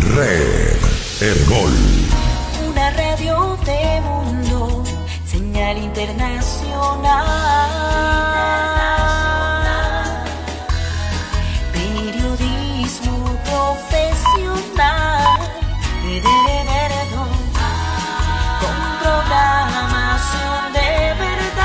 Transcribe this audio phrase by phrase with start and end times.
[0.00, 0.78] Red
[1.20, 1.72] Herbol.
[2.70, 4.84] Una radio de mundo,
[5.26, 7.04] señal internacional.
[11.72, 15.38] Periodismo profesional.
[18.60, 21.58] Con programación de verdad.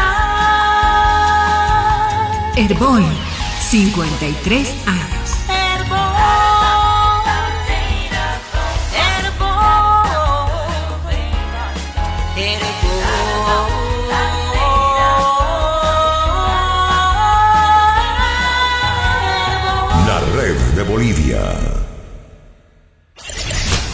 [2.58, 3.06] Herbol,
[3.62, 5.12] 53 años.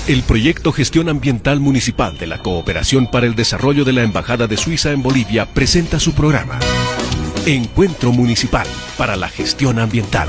[0.09, 4.57] El proyecto Gestión Ambiental Municipal de la Cooperación para el Desarrollo de la Embajada de
[4.57, 6.57] Suiza en Bolivia presenta su programa.
[7.45, 8.65] Encuentro Municipal
[8.97, 10.27] para la Gestión Ambiental.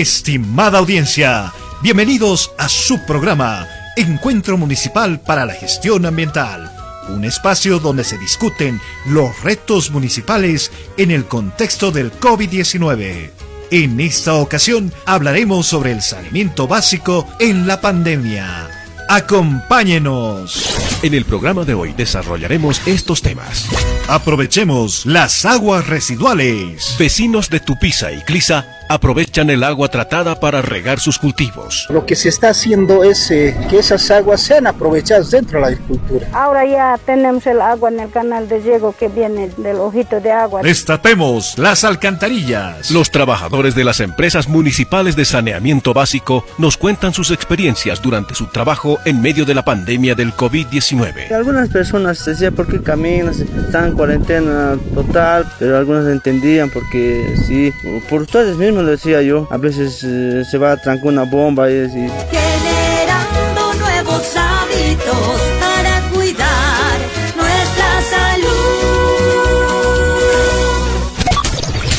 [0.00, 6.72] Estimada audiencia, bienvenidos a su programa Encuentro Municipal para la Gestión Ambiental,
[7.10, 13.30] un espacio donde se discuten los retos municipales en el contexto del COVID-19.
[13.72, 18.70] En esta ocasión hablaremos sobre el saneamiento básico en la pandemia.
[19.06, 20.89] Acompáñenos.
[21.02, 23.70] En el programa de hoy desarrollaremos estos temas.
[24.06, 26.94] Aprovechemos las aguas residuales.
[26.98, 31.86] Vecinos de Tupiza y Clisa aprovechan el agua tratada para regar sus cultivos.
[31.90, 35.66] Lo que se está haciendo es eh, que esas aguas sean aprovechadas dentro de la
[35.68, 36.28] agricultura.
[36.32, 40.32] Ahora ya tenemos el agua en el canal de riego que viene del ojito de
[40.32, 40.62] agua.
[40.62, 42.90] Destapemos las alcantarillas.
[42.90, 48.48] Los trabajadores de las empresas municipales de saneamiento básico nos cuentan sus experiencias durante su
[48.48, 50.89] trabajo en medio de la pandemia del COVID-19.
[51.32, 57.72] Algunas personas decían por qué caminas, están en cuarentena total, pero algunos entendían porque sí,
[58.08, 61.70] por ustedes mismos lo decía yo, a veces eh, se va a trancar una bomba
[61.70, 66.98] y, y Generando nuevos hábitos para cuidar
[67.36, 68.50] nuestra salud.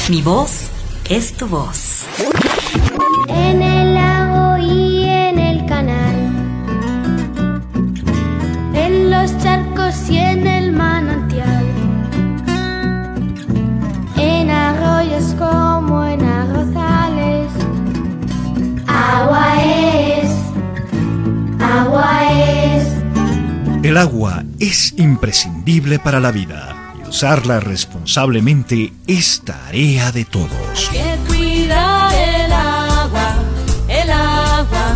[0.10, 0.68] Mi voz
[1.10, 2.06] es tu voz.
[3.30, 3.71] En el
[23.92, 30.90] El agua es imprescindible para la vida y usarla responsablemente es tarea de todos.
[30.90, 31.16] Que
[31.64, 33.36] el agua,
[33.90, 34.96] el agua,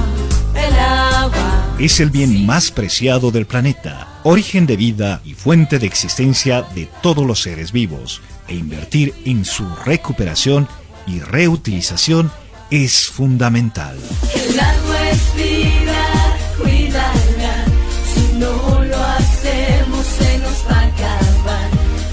[0.55, 1.75] el agua.
[1.77, 6.87] Es el bien más preciado del planeta, origen de vida y fuente de existencia de
[7.01, 10.69] todos los seres vivos, e invertir en su recuperación
[11.05, 12.31] y reutilización
[12.71, 13.97] es fundamental.
[14.33, 15.54] El agua es vida,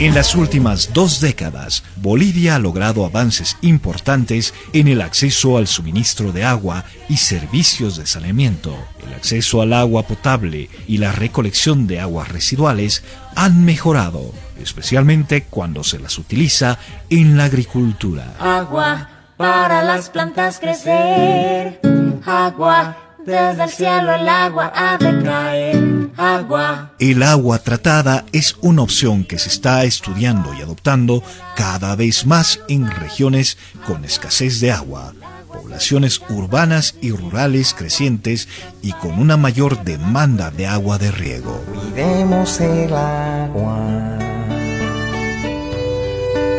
[0.03, 6.33] En las últimas dos décadas, Bolivia ha logrado avances importantes en el acceso al suministro
[6.33, 8.77] de agua y servicios de saneamiento.
[9.07, 13.05] El acceso al agua potable y la recolección de aguas residuales
[13.37, 18.34] han mejorado, especialmente cuando se las utiliza en la agricultura.
[18.41, 21.81] Agua para las plantas crecer,
[22.27, 26.93] agua desde el cielo el agua ha de caer, agua.
[26.99, 31.22] El agua tratada es una opción que se está estudiando y adoptando
[31.56, 35.15] cada vez más en regiones con escasez de agua,
[35.48, 38.48] poblaciones urbanas y rurales crecientes
[38.83, 41.63] y con una mayor demanda de agua de riego.
[41.72, 43.78] Cuidemos el agua,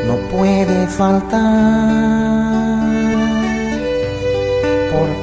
[0.07, 2.32] no puede faltar,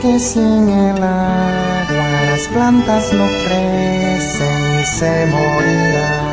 [0.01, 6.31] porque sin el agua las plantas no crecen y se morirán.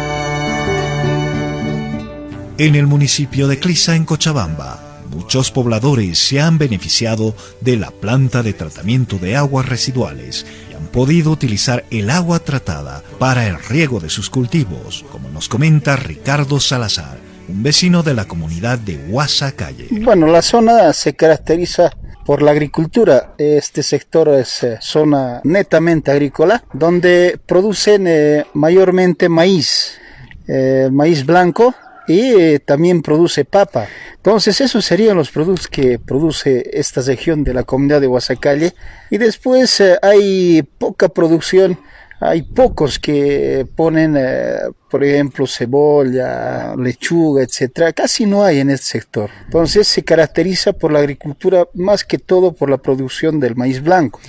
[2.57, 8.41] En el municipio de Clisa, en Cochabamba, muchos pobladores se han beneficiado de la planta
[8.41, 13.99] de tratamiento de aguas residuales y han podido utilizar el agua tratada para el riego
[13.99, 17.17] de sus cultivos, como nos comenta Ricardo Salazar,
[17.47, 19.87] un vecino de la comunidad de Huasa Calle.
[19.91, 21.91] Bueno, la zona se caracteriza
[22.27, 23.35] por la agricultura.
[23.37, 29.97] Este sector es eh, zona netamente agrícola, donde producen eh, mayormente maíz,
[30.45, 31.73] eh, maíz blanco
[32.05, 33.87] y también produce papa.
[34.17, 38.73] Entonces esos serían los productos que produce esta región de la comunidad de Huasacalle.
[39.09, 41.79] Y después hay poca producción,
[42.19, 44.57] hay pocos que ponen, eh,
[44.89, 47.93] por ejemplo, cebolla, lechuga, etcétera.
[47.93, 49.29] Casi no hay en este sector.
[49.45, 54.19] Entonces se caracteriza por la agricultura más que todo por la producción del maíz blanco.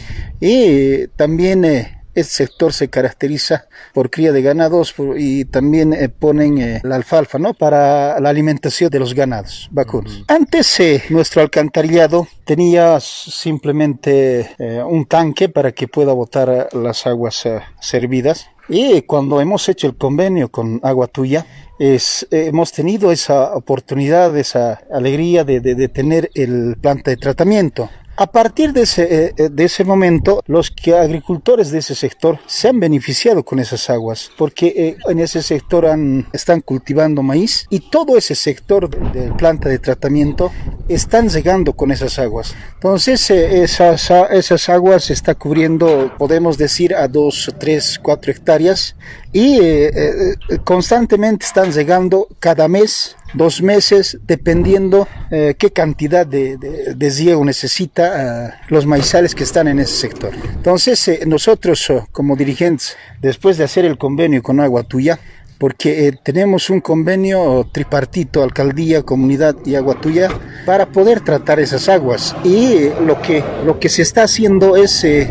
[0.40, 6.58] Y también eh, este sector se caracteriza por cría de ganados y también eh, ponen
[6.58, 7.54] eh, la alfalfa, ¿no?
[7.54, 10.24] Para la alimentación de los ganados vacunos.
[10.28, 14.54] Antes eh, nuestro alcantarillado tenía simplemente
[14.86, 17.44] un tanque para que pueda botar las aguas
[17.80, 18.46] servidas.
[18.68, 21.46] Y cuando hemos hecho el convenio con Agua Tuya,
[21.78, 27.88] es, hemos tenido esa oportunidad, esa alegría de, de- de tener el planta de tratamiento.
[28.20, 32.66] A partir de ese, eh, de ese momento, los que agricultores de ese sector se
[32.66, 37.78] han beneficiado con esas aguas, porque eh, en ese sector han- están cultivando maíz y
[37.78, 40.50] todo ese sector de, de planta de tratamiento
[40.88, 42.54] están llegando con esas aguas.
[42.74, 48.96] Entonces, eh, esas, esas aguas se está cubriendo, podemos decir, a dos, tres, cuatro hectáreas
[49.32, 56.94] y eh, eh, constantemente están llegando cada mes dos meses, dependiendo qué cantidad de, de,
[56.94, 60.32] de riego necesita los maizales que están en ese sector.
[60.54, 65.18] Entonces, nosotros eh, como dirigentes, después de hacer el convenio con Agua Tuya,
[65.58, 70.28] porque eh, tenemos un convenio tripartito, alcaldía, comunidad y agua tuya,
[70.64, 72.34] para poder tratar esas aguas.
[72.44, 75.28] Y eh, lo que, lo que se está haciendo es eh,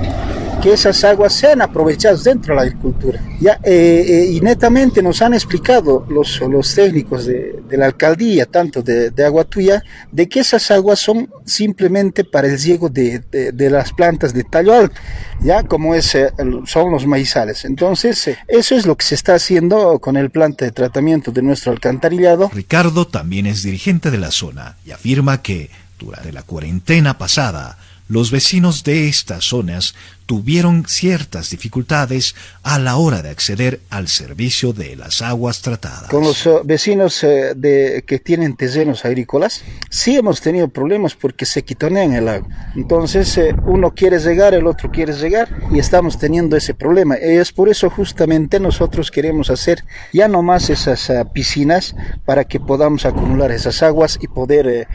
[0.61, 3.21] que esas aguas sean aprovechadas dentro de la agricultura.
[3.39, 9.11] Eh, eh, y netamente nos han explicado los, los técnicos de, la alcaldía, tanto de,
[9.11, 13.91] de Agua Tuya, de que esas aguas son simplemente para el riego de, de- las
[13.93, 14.95] plantas de tallo alto,
[15.41, 16.31] ya como es, eh,
[16.65, 17.65] son los maizales.
[17.65, 21.71] Entonces, eso es lo que se está haciendo con el planta de tratamiento de nuestro
[21.71, 22.49] alcantarillado.
[22.53, 25.69] Ricardo también es dirigente de la zona y afirma que
[25.99, 27.77] durante la cuarentena pasada,
[28.07, 29.93] los vecinos de estas zonas
[30.27, 36.09] tuvieron ciertas dificultades a la hora de acceder al servicio de las aguas tratadas.
[36.09, 41.45] Con los eh, vecinos eh, de, que tienen terrenos agrícolas, sí hemos tenido problemas porque
[41.45, 42.49] se quitonean el agua.
[42.75, 47.15] Entonces, eh, uno quiere llegar, el otro quiere llegar y estamos teniendo ese problema.
[47.15, 51.95] Es por eso justamente nosotros queremos hacer ya no más esas piscinas
[52.25, 54.87] para que podamos acumular esas aguas y poder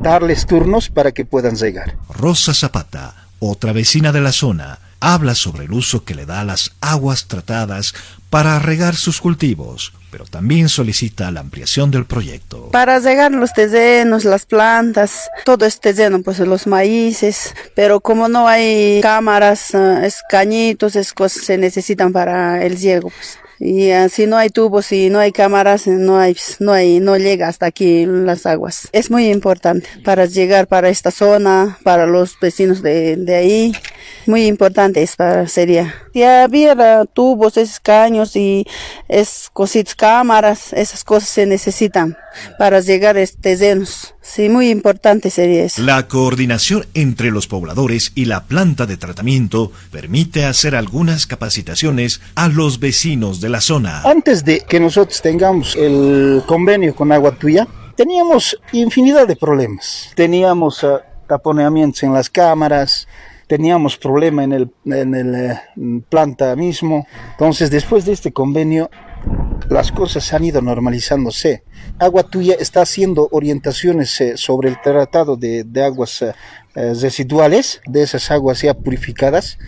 [0.00, 1.96] darles turnos para que puedan llegar.
[2.08, 6.72] Rosa Zapata, otra vecina de la zona, habla sobre el uso que le da las
[6.80, 7.94] aguas tratadas
[8.28, 12.68] para regar sus cultivos, pero también solicita la ampliación del proyecto.
[12.70, 18.46] Para regar los terrenos, las plantas, todo es terreno, pues los maíces, pero como no
[18.46, 23.38] hay cámaras, eh, es cañitos, es cosas se necesitan para el riego, pues.
[23.60, 27.46] Y si no hay tubos y no hay cámaras, no hay, no hay, no llega
[27.46, 28.88] hasta aquí las aguas.
[28.92, 33.72] Es muy importante para llegar para esta zona, para los vecinos de, de ahí.
[34.26, 35.94] Muy importante es para, sería.
[36.12, 38.66] Si hubiera tubos, esos caños y
[39.08, 42.16] es cositas, cámaras, esas cosas se necesitan
[42.58, 44.14] para llegar a estos terrenos.
[44.22, 45.82] Sí, muy importante sería eso.
[45.82, 52.48] La coordinación entre los pobladores y la planta de tratamiento permite hacer algunas capacitaciones a
[52.48, 54.02] los vecinos de la zona.
[54.02, 60.10] Antes de que nosotros tengamos el convenio con Agua Tuya, teníamos infinidad de problemas.
[60.14, 60.88] Teníamos eh,
[61.26, 63.06] taponeamientos en las cámaras,
[63.50, 65.60] teníamos problema en el, en el eh,
[66.08, 67.08] planta mismo.
[67.32, 68.90] Entonces, después de este convenio,
[69.68, 71.64] las cosas han ido normalizándose.
[71.98, 76.32] Agua Tuya está haciendo orientaciones eh, sobre el tratado de, de aguas eh,
[76.74, 79.58] residuales, de esas aguas ya purificadas.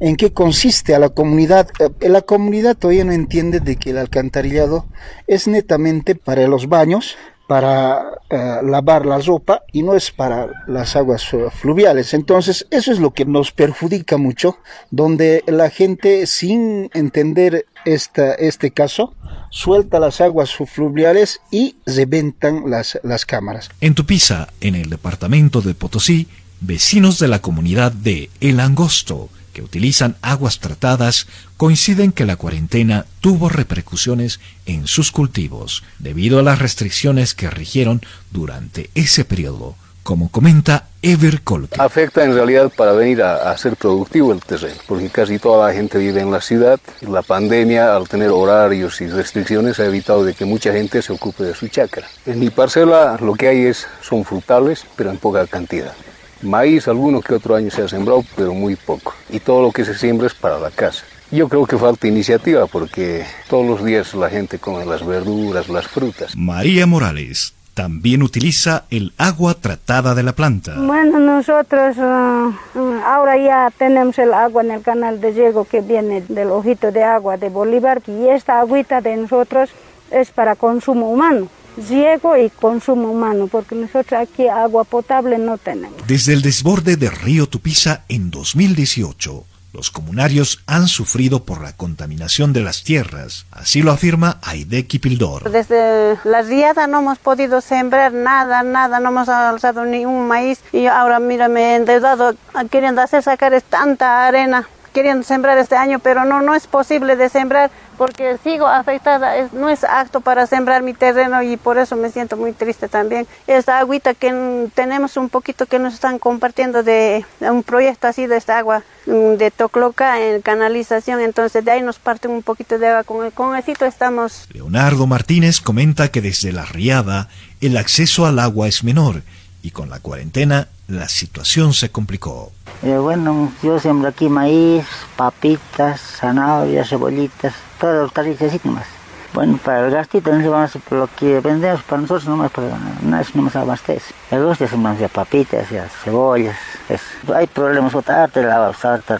[0.00, 1.68] ¿En qué consiste a la comunidad?
[1.80, 4.86] Eh, la comunidad todavía no entiende de que el alcantarillado
[5.26, 7.18] es netamente para los baños,
[7.48, 11.24] para eh, lavar la ropa y no es para las aguas
[11.58, 12.12] fluviales.
[12.12, 14.58] Entonces, eso es lo que nos perjudica mucho,
[14.90, 19.14] donde la gente sin entender esta, este caso,
[19.50, 23.70] suelta las aguas fluviales y reventan las, las cámaras.
[23.80, 26.28] En Tupiza, en el departamento de Potosí,
[26.60, 31.26] vecinos de la comunidad de El Angosto, que utilizan aguas tratadas,
[31.56, 38.00] coinciden que la cuarentena tuvo repercusiones en sus cultivos debido a las restricciones que rigieron
[38.30, 41.80] durante ese periodo, como comenta Ever Colque.
[41.80, 45.74] Afecta en realidad para venir a, a, ser productivo el terreno, porque casi toda la
[45.74, 46.80] gente vive en la ciudad.
[47.02, 51.44] La pandemia, al tener horarios y restricciones, ha evitado de que mucha gente se ocupe
[51.44, 52.08] de su chacra.
[52.26, 55.94] En mi parcela lo que hay es, son frutales, pero en poca cantidad.
[56.42, 59.14] Maíz, alguno que otro año se ha sembrado, pero muy poco.
[59.30, 61.04] Y todo lo que se siembra es para la casa.
[61.30, 65.86] Yo creo que falta iniciativa porque todos los días la gente come las verduras, las
[65.86, 66.34] frutas.
[66.34, 70.74] María Morales también utiliza el agua tratada de la planta.
[70.78, 75.80] Bueno, nosotros uh, uh, ahora ya tenemos el agua en el canal de Diego que
[75.80, 79.70] viene del ojito de agua de Bolívar y esta agüita de nosotros
[80.10, 81.48] es para consumo humano.
[81.88, 86.06] Riego y consumo humano, porque nosotros aquí agua potable no tenemos.
[86.06, 92.52] Desde el desborde del río Tupiza en 2018, los comunarios han sufrido por la contaminación
[92.52, 93.44] de las tierras.
[93.52, 95.50] Así lo afirma Aide Kipildor.
[95.50, 100.60] Desde la riada no hemos podido sembrar nada, nada, no hemos alzado ni un maíz
[100.72, 102.34] y ahora mira me he endeudado
[102.70, 107.28] queriendo hacer sacar tanta arena queriendo sembrar este año, pero no, no es posible de
[107.28, 111.96] sembrar porque sigo afectada, es, no es apto para sembrar mi terreno y por eso
[111.96, 113.26] me siento muy triste también.
[113.46, 118.36] Esta agüita que tenemos un poquito que nos están compartiendo de, un proyecto así de
[118.36, 122.86] esta agua mm, de Tocloca en canalización, entonces de ahí nos parten un poquito de
[122.86, 124.46] agua, con, con eso estamos.
[124.52, 127.28] Leonardo Martínez comenta que desde la riada
[127.60, 129.22] el acceso al agua es menor
[129.62, 132.52] y con la cuarentena la situación se complicó.
[132.82, 134.86] Eh, bueno, yo siembro aquí maíz,
[135.16, 138.86] papitas, zanahorias, cebollitas, todas las hortalizas así nomás.
[139.34, 142.68] Bueno, para el gastito no se vamos a lo que vendemos para nosotros nomás para
[143.04, 144.14] nada, no nos abastece.
[144.30, 146.56] El resto sembramos ya papitas, ya cebollas.
[146.88, 147.02] Es.
[147.34, 148.72] Hay problemas con arte, la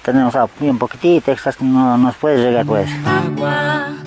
[0.03, 2.91] tenemos bien poquitita, extras no nos puede llegar pues.
[3.05, 3.98] Agua,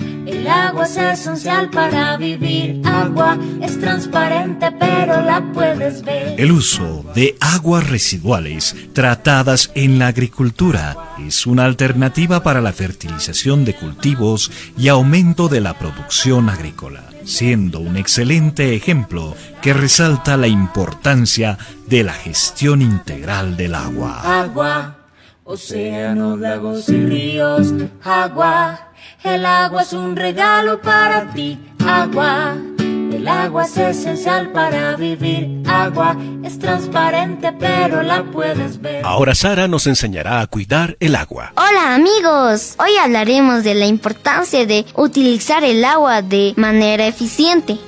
[0.82, 2.82] agua es esencial para vivir.
[2.84, 6.34] Agua es transparente, pero la puedes ver.
[6.38, 13.64] El uso de aguas residuales tratadas en la agricultura es una alternativa para la fertilización
[13.64, 20.48] de cultivos y aumento de la producción agrícola, siendo un excelente ejemplo que resalta la
[20.48, 24.42] importancia de la gestión integral del agua.
[24.42, 24.96] Agua,
[25.44, 27.72] océanos, lagos y ríos.
[28.02, 28.91] Agua,
[29.24, 31.58] el agua es un regalo para ti.
[31.86, 32.56] Agua.
[32.78, 35.62] El agua es esencial para vivir.
[35.66, 39.04] Agua es transparente, pero la puedes ver.
[39.04, 41.52] Ahora Sara nos enseñará a cuidar el agua.
[41.56, 47.78] Hola amigos, hoy hablaremos de la importancia de utilizar el agua de manera eficiente.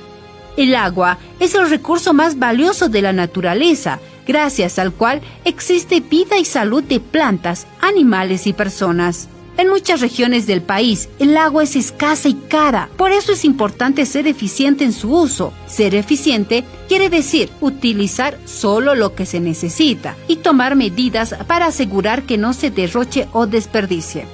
[0.57, 6.37] El agua es el recurso más valioso de la naturaleza, gracias al cual existe vida
[6.37, 9.27] y salud de plantas, animales y personas.
[9.57, 12.89] En muchas regiones del país, el agua es escasa y cara.
[12.97, 15.53] Por eso es importante ser eficiente en su uso.
[15.65, 22.23] Ser eficiente quiere decir utilizar solo lo que se necesita y tomar medidas para asegurar
[22.23, 24.25] que no se derroche o desperdicie.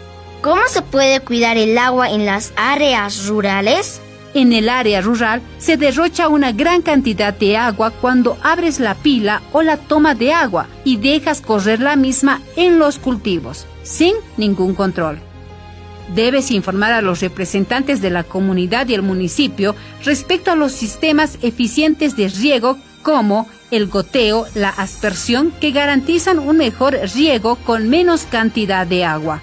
[0.41, 4.01] ¿Cómo se puede cuidar el agua en las áreas rurales?
[4.33, 9.41] En el área rural se derrocha una gran cantidad de agua cuando abres la pila
[9.51, 14.75] o la toma de agua y dejas correr la misma en los cultivos, sin ningún
[14.75, 15.19] control.
[16.15, 21.37] Debes informar a los representantes de la comunidad y el municipio respecto a los sistemas
[21.41, 28.23] eficientes de riego como el goteo, la aspersión, que garantizan un mejor riego con menos
[28.23, 29.41] cantidad de agua.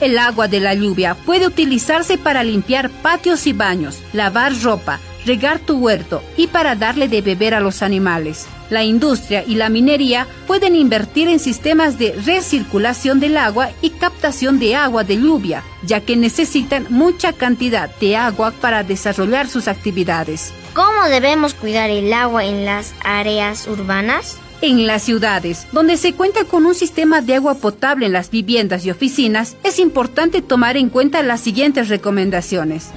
[0.00, 5.58] El agua de la lluvia puede utilizarse para limpiar patios y baños, lavar ropa, regar
[5.58, 8.46] tu huerto y para darle de beber a los animales.
[8.70, 14.60] La industria y la minería pueden invertir en sistemas de recirculación del agua y captación
[14.60, 20.52] de agua de lluvia, ya que necesitan mucha cantidad de agua para desarrollar sus actividades.
[20.72, 24.38] ¿Cómo debemos cuidar el agua en las áreas urbanas?
[24.62, 28.84] En las ciudades, donde se cuenta con un sistema de agua potable en las viviendas
[28.84, 32.90] y oficinas, es importante tomar en cuenta las siguientes recomendaciones.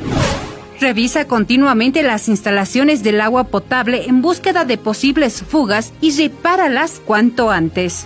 [0.84, 7.52] Revisa continuamente las instalaciones del agua potable en búsqueda de posibles fugas y repáralas cuanto
[7.52, 8.06] antes.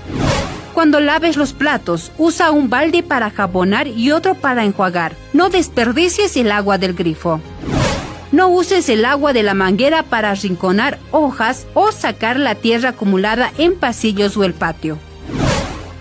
[0.76, 5.16] Cuando laves los platos, usa un balde para jabonar y otro para enjuagar.
[5.34, 7.42] No desperdicies el agua del grifo.
[8.32, 13.52] No uses el agua de la manguera para arrinconar hojas o sacar la tierra acumulada
[13.58, 15.00] en pasillos o el patio.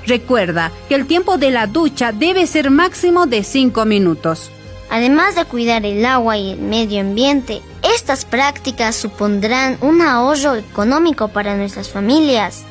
[0.07, 4.51] Recuerda que el tiempo de la ducha debe ser máximo de 5 minutos.
[4.97, 11.29] Además de cuidar el agua y el medio ambiente, estas prácticas supondrán un ahorro económico
[11.29, 12.65] para nuestras familias.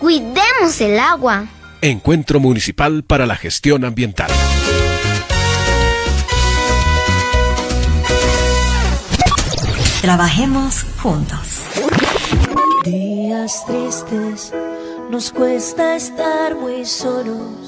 [0.00, 1.46] Cuidemos el agua.
[1.80, 4.28] Encuentro Municipal para la Gestión Ambiental.
[10.02, 11.60] Trabajemos juntos.
[12.84, 14.52] Días tristes,
[15.12, 17.67] nos cuesta estar muy solos.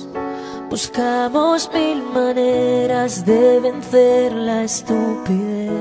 [0.70, 5.72] Buscamos mil maneras de vencer la estupidez.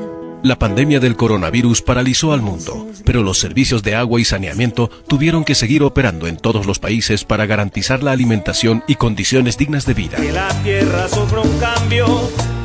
[0.41, 5.43] La pandemia del coronavirus paralizó al mundo, pero los servicios de agua y saneamiento tuvieron
[5.43, 9.93] que seguir operando en todos los países para garantizar la alimentación y condiciones dignas de
[9.93, 10.17] vida.
[10.17, 12.07] Que la tierra sufre un cambio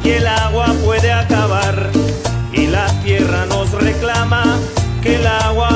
[0.03, 1.91] y el agua puede acabar.
[2.55, 4.59] Y la tierra nos reclama
[5.03, 5.74] que el agua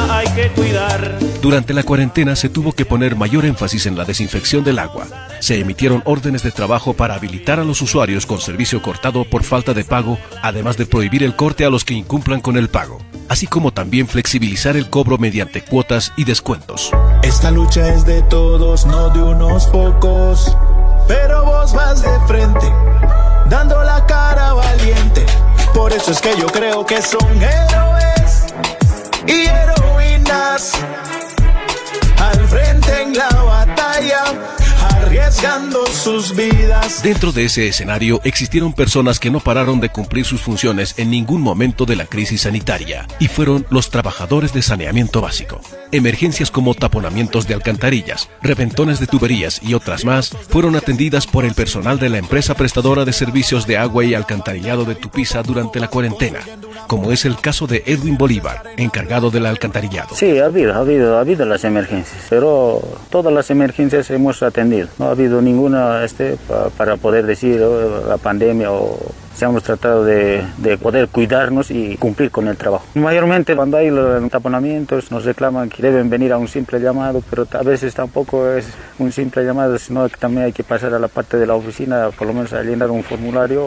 [0.50, 1.18] cuidar.
[1.40, 5.06] Durante la cuarentena se tuvo que poner mayor énfasis en la desinfección del agua.
[5.40, 9.74] Se emitieron órdenes de trabajo para habilitar a los usuarios con servicio cortado por falta
[9.74, 13.46] de pago, además de prohibir el corte a los que incumplan con el pago, así
[13.46, 16.90] como también flexibilizar el cobro mediante cuotas y descuentos.
[17.22, 20.56] Esta lucha es de todos, no de unos pocos.
[21.06, 22.66] Pero vos vas de frente,
[23.48, 25.24] dando la cara valiente.
[25.72, 28.46] Por eso es que yo creo que son héroes
[29.26, 29.97] y heroínas.
[32.18, 34.24] Al frente en la batalla,
[35.18, 37.02] arriesgando sus vidas.
[37.02, 41.42] Dentro de ese escenario existieron personas que no pararon de cumplir sus funciones en ningún
[41.42, 45.60] momento de la crisis sanitaria y fueron los trabajadores de saneamiento básico.
[45.92, 51.54] Emergencias como taponamientos de alcantarillas, reventones de tuberías y otras más fueron atendidas por el
[51.54, 55.88] personal de la empresa prestadora de servicios de agua y alcantarillado de Tupiza durante la
[55.88, 56.40] cuarentena,
[56.86, 60.14] como es el caso de Edwin Bolívar, encargado del alcantarillado.
[60.14, 64.88] Sí, ha habido, ha habido, ha habido las emergencias, pero todas las emergencias hemos atendido.
[64.98, 68.98] No ha habido ninguna este, pa- para poder decir oh, la pandemia o
[69.34, 72.84] se hemos tratado de, de poder cuidarnos y cumplir con el trabajo.
[72.94, 77.46] Mayormente cuando hay los taponamientos nos reclaman que deben venir a un simple llamado, pero
[77.52, 78.66] a veces tampoco es
[78.98, 82.08] un simple llamado, sino que también hay que pasar a la parte de la oficina,
[82.18, 83.64] por lo menos a llenar un formulario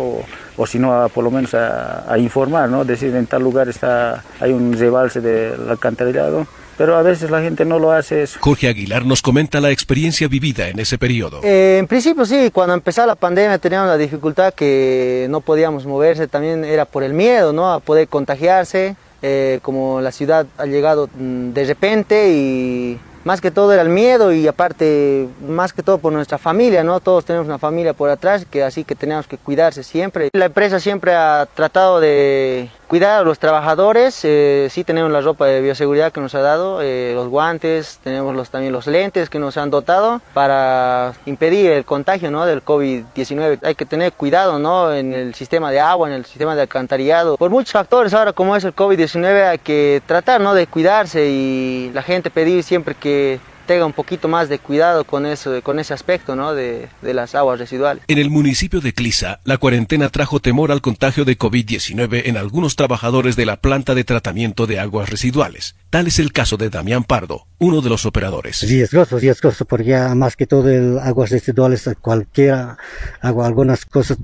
[0.57, 2.83] o, si no, por lo menos a, a informar, ¿no?
[2.83, 6.47] decir en tal lugar está, hay un rebalse del alcantarillado.
[6.81, 8.39] Pero a veces la gente no lo hace eso.
[8.41, 11.39] Jorge Aguilar nos comenta la experiencia vivida en ese periodo.
[11.43, 16.27] Eh, en principio sí, cuando empezó la pandemia teníamos la dificultad que no podíamos moverse,
[16.27, 17.71] también era por el miedo, ¿no?
[17.71, 23.51] A poder contagiarse, eh, como la ciudad ha llegado mm, de repente y más que
[23.51, 26.99] todo era el miedo y aparte más que todo por nuestra familia, ¿no?
[26.99, 30.29] Todos tenemos una familia por atrás, que así que teníamos que cuidarse siempre.
[30.33, 35.45] La empresa siempre ha tratado de cuidar a los trabajadores, eh, sí tenemos la ropa
[35.45, 39.39] de bioseguridad que nos ha dado, eh, los guantes, tenemos los, también los lentes que
[39.39, 42.45] nos han dotado para impedir el contagio ¿no?
[42.45, 43.59] del COVID-19.
[43.63, 44.93] Hay que tener cuidado ¿no?
[44.93, 47.37] en el sistema de agua, en el sistema de alcantarillado.
[47.37, 50.53] Por muchos factores ahora como es el COVID-19 hay que tratar ¿no?
[50.53, 55.25] de cuidarse y la gente pedir siempre que tenga un poquito más de cuidado con
[55.25, 56.53] ese aspecto ¿no?
[56.53, 58.03] de las aguas residuales.
[58.07, 62.75] En el municipio de Clisa, la cuarentena trajo temor al contagio de COVID-19 en algunos
[62.75, 65.75] trabajadores de la planta de tratamiento de aguas residuales.
[65.91, 68.61] Tal es el caso de Damián Pardo, uno de los operadores.
[68.67, 72.77] riesgoso, riesgoso, porque ya más que todo el aguas residuales, cualquiera,
[73.19, 74.17] agua, algunas cosas,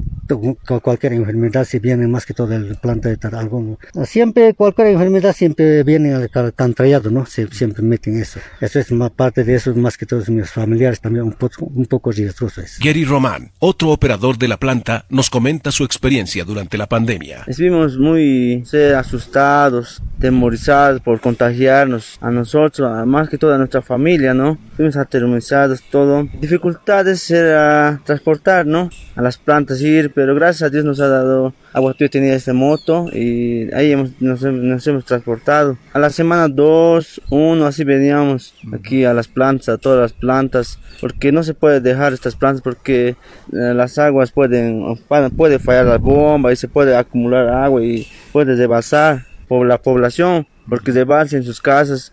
[0.82, 5.36] cualquier enfermedad, si viene más que todo el planta de tra- algún, siempre, cualquier enfermedad
[5.36, 7.25] siempre viene al alcantarillado, ¿no?
[7.25, 8.39] Sie- siempre meten eso.
[8.62, 11.86] Eso es más parte de eso, más que todos mis familiares también un poco, un
[11.86, 12.80] poco riesgoso es.
[12.80, 17.43] Gary Román, otro operador de la planta, nos comenta su experiencia durante la pandemia.
[17.45, 18.63] Estuvimos muy
[18.95, 21.19] asustados, temorizados por
[21.58, 24.58] contagiarnos a nosotros, más que toda nuestra familia, ¿no?
[24.76, 26.28] Fuimos aterrorizados, todo.
[26.39, 28.89] Dificultades era transportar, ¿no?
[29.15, 31.96] A las plantas ir, pero gracias a Dios nos ha dado agua.
[31.98, 35.78] Yo tenía este moto y ahí hemos, nos, nos hemos transportado.
[35.93, 40.80] A la semana 2, 1, así veníamos aquí a las plantas, a todas las plantas,
[41.02, 43.15] porque no se puede dejar estas plantas porque eh,
[43.52, 44.84] las aguas pueden,
[45.36, 50.46] puede fallar la bomba y se puede acumular agua y puede rebasar por la población,
[50.69, 52.12] porque rebasa en sus casas,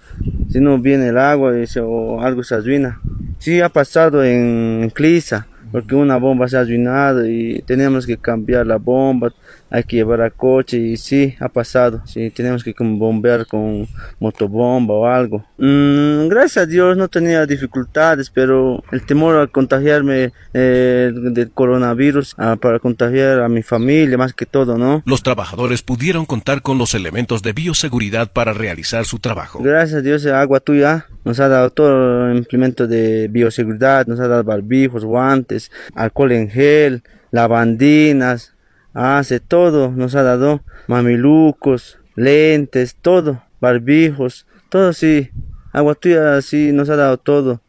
[0.50, 3.00] si no viene el agua se- o algo se arruina.
[3.38, 8.66] Sí ha pasado en Clisa, porque una bomba se ha arruinado y tenemos que cambiar
[8.66, 9.32] la bomba,
[9.70, 12.03] hay que llevar a coche y sí, ha pasado.
[12.07, 13.88] Sí, tenemos que como bombear con
[14.20, 15.44] motobomba o algo.
[15.59, 22.35] Mm, gracias a Dios no tenía dificultades, pero el temor a contagiarme eh, del coronavirus,
[22.38, 25.03] ah, para contagiar a mi familia más que todo, ¿no?
[25.07, 29.61] Los trabajadores pudieron contar con los elementos de bioseguridad para realizar su trabajo.
[29.62, 34.20] Gracias a Dios, el agua tuya nos ha dado todo el implemento de bioseguridad, nos
[34.20, 38.53] ha dado barbijos, guantes, alcohol en gel, lavandinas,
[38.94, 45.30] hace todo, nos ha dado mamilucos, lentes, todo, barbijos, todo sí.
[45.72, 47.61] Agua tuya sí nos ha dado todo.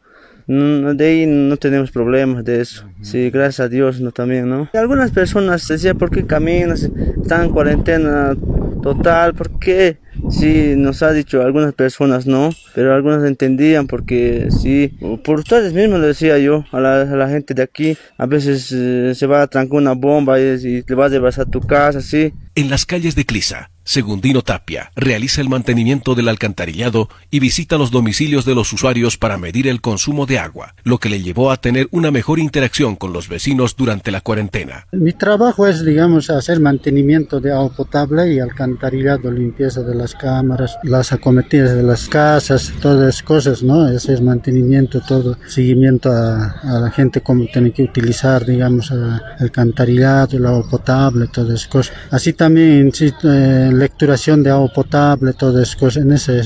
[0.46, 2.88] No, de ahí no tenemos problemas de eso.
[3.02, 4.70] Sí, gracias a Dios no también, ¿no?
[4.74, 6.88] Algunas personas decían, ¿por qué caminas?
[7.20, 8.36] Están en cuarentena
[8.80, 9.98] total, ¿por qué?
[10.30, 16.00] Sí, nos ha dicho algunas personas no, pero algunas entendían porque sí, por ustedes mismos
[16.00, 19.78] le decía yo a la, gente de aquí, a veces eh, se va a trancar
[19.78, 22.32] una bomba y, y le vas a llevar tu casa, sí.
[22.54, 27.92] En las calles de Clisa, Segundino Tapia realiza el mantenimiento del alcantarillado y visita los
[27.92, 31.56] domicilios de los usuarios para medir el consumo de agua, lo que le llevó a
[31.58, 34.88] tener una mejor interacción con los vecinos durante la cuarentena.
[34.90, 40.76] Mi trabajo es, digamos, hacer mantenimiento de agua potable y alcantarillado, limpieza de las cámaras,
[40.82, 43.88] las acometidas de las casas, todas las cosas, ¿no?
[43.88, 50.36] Ese es mantenimiento, todo, seguimiento a, la gente, cómo tiene que utilizar, digamos, el alcantarillado,
[50.36, 51.96] el agua potable, todas esas cosas.
[52.10, 56.02] Así también, sí, eh, lecturación de agua potable, esas cosas.
[56.02, 56.42] En ese,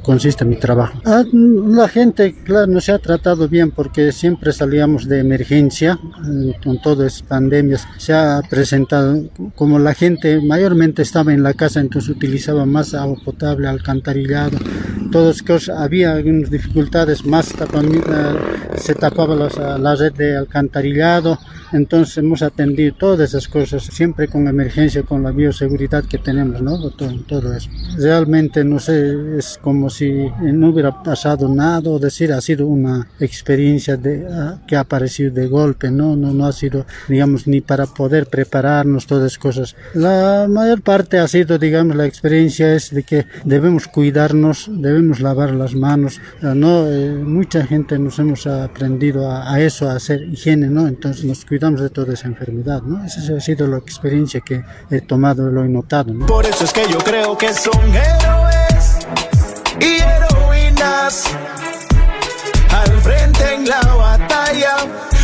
[0.00, 1.00] consiste mi trabajo.
[1.04, 6.54] Ah, la gente, claro, no se ha tratado bien porque siempre salíamos de emergencia eh,
[6.62, 7.86] con todas las pandemias.
[7.98, 13.18] Se ha presentado como la gente mayormente estaba en la casa, entonces utilizaba más agua
[13.24, 14.58] potable, alcantarillado,
[15.10, 15.78] todas cosas.
[15.78, 17.54] Había algunas dificultades, más
[18.76, 21.38] se tapaba la red de alcantarillado.
[21.72, 26.90] Entonces hemos atendido todas esas cosas, siempre con emergencia, con la bioseguridad que tenemos, ¿no?
[26.90, 27.70] Todo, eso.
[27.96, 33.06] Realmente, no sé, es como si no hubiera pasado nada, o decir, ha sido una
[33.20, 36.16] experiencia de, ah, que ha aparecido de golpe, ¿no?
[36.16, 39.76] No, no ha sido, digamos, ni para poder prepararnos todas esas cosas.
[39.94, 45.52] La mayor parte ha sido, digamos, la experiencia es de que debemos cuidarnos, debemos lavar
[45.52, 46.90] las manos, ¿no?
[46.90, 50.88] Eh, mucha gente nos hemos aprendido a, a, eso, a hacer higiene, ¿no?
[50.88, 53.04] Entonces nos cuidamos de toda esa enfermedad, ¿no?
[53.04, 56.24] Esa ha sido la experiencia que he tomado, lo he notado, ¿no?
[56.24, 59.06] Por eso es que yo creo que son héroes
[59.78, 61.26] y heroínas
[62.70, 64.76] al frente en la batalla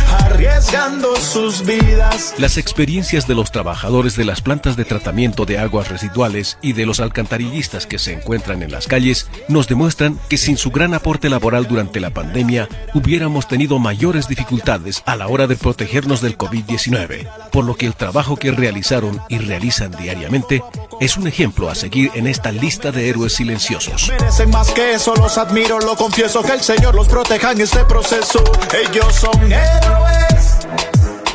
[0.07, 2.35] arriesgando sus vidas.
[2.37, 6.85] Las experiencias de los trabajadores de las plantas de tratamiento de aguas residuales y de
[6.85, 11.29] los alcantarillistas que se encuentran en las calles nos demuestran que sin su gran aporte
[11.29, 17.29] laboral durante la pandemia hubiéramos tenido mayores dificultades a la hora de protegernos del COVID-19,
[17.51, 20.63] por lo que el trabajo que realizaron y realizan diariamente
[20.99, 24.09] es un ejemplo a seguir en esta lista de héroes silenciosos.
[24.09, 27.83] Merecen más que eso, los admiro, lo confieso, que el Señor los proteja en este
[27.85, 28.43] proceso.
[28.73, 29.96] Ellos son héroes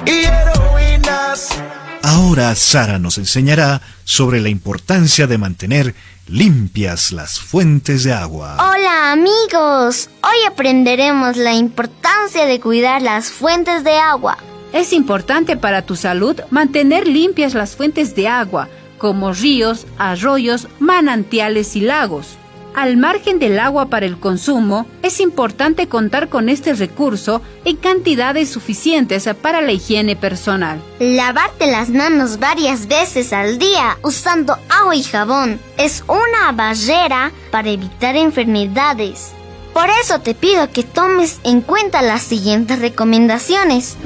[0.06, 1.48] y heroínas.
[2.02, 5.94] Ahora Sara nos enseñará sobre la importancia de mantener
[6.26, 8.56] limpias las fuentes de agua.
[8.58, 14.38] Hola amigos, hoy aprenderemos la importancia de cuidar las fuentes de agua.
[14.72, 21.76] Es importante para tu salud mantener limpias las fuentes de agua, como ríos, arroyos, manantiales
[21.76, 22.38] y lagos.
[22.74, 28.48] Al margen del agua para el consumo, es importante contar con este recurso en cantidades
[28.48, 30.82] suficientes para la higiene personal.
[30.98, 37.68] Lavarte las manos varias veces al día usando agua y jabón es una barrera para
[37.68, 39.32] evitar enfermedades.
[39.74, 43.96] Por eso te pido que tomes en cuenta las siguientes recomendaciones.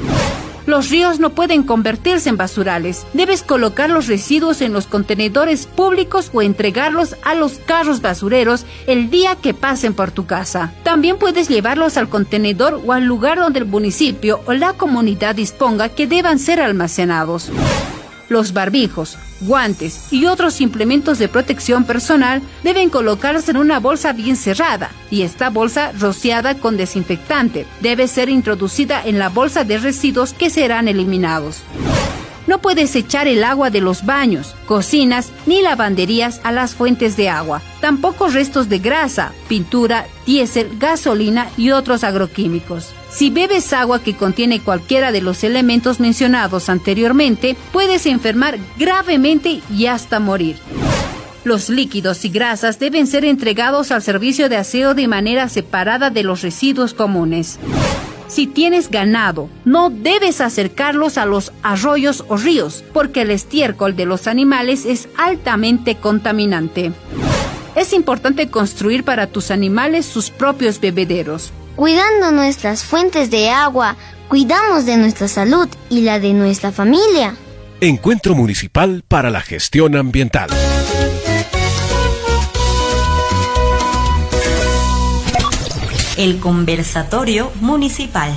[0.67, 3.07] Los ríos no pueden convertirse en basurales.
[3.13, 9.09] Debes colocar los residuos en los contenedores públicos o entregarlos a los carros basureros el
[9.09, 10.73] día que pasen por tu casa.
[10.83, 15.89] También puedes llevarlos al contenedor o al lugar donde el municipio o la comunidad disponga
[15.89, 17.51] que deban ser almacenados.
[18.29, 24.37] Los barbijos, guantes y otros implementos de protección personal deben colocarse en una bolsa bien
[24.37, 30.33] cerrada y esta bolsa rociada con desinfectante debe ser introducida en la bolsa de residuos
[30.33, 31.63] que serán eliminados.
[32.47, 37.29] No puedes echar el agua de los baños, cocinas ni lavanderías a las fuentes de
[37.29, 37.63] agua.
[37.81, 42.95] Tampoco restos de grasa, pintura, diésel, gasolina y otros agroquímicos.
[43.11, 49.87] Si bebes agua que contiene cualquiera de los elementos mencionados anteriormente, puedes enfermar gravemente y
[49.87, 50.57] hasta morir.
[51.45, 56.25] Los líquidos y grasas deben ser entregados al servicio de aseo de manera separada de
[56.25, 57.61] los residuos comunes.
[58.29, 64.05] Si tienes ganado, no debes acercarlos a los arroyos o ríos, porque el estiércol de
[64.05, 66.93] los animales es altamente contaminante.
[67.77, 71.53] Es importante construir para tus animales sus propios bebederos.
[71.77, 73.97] Cuidando nuestras fuentes de agua,
[74.29, 77.37] cuidamos de nuestra salud y la de nuestra familia.
[77.81, 80.49] Encuentro Municipal para la Gestión Ambiental.
[86.17, 88.33] El conversatorio municipal.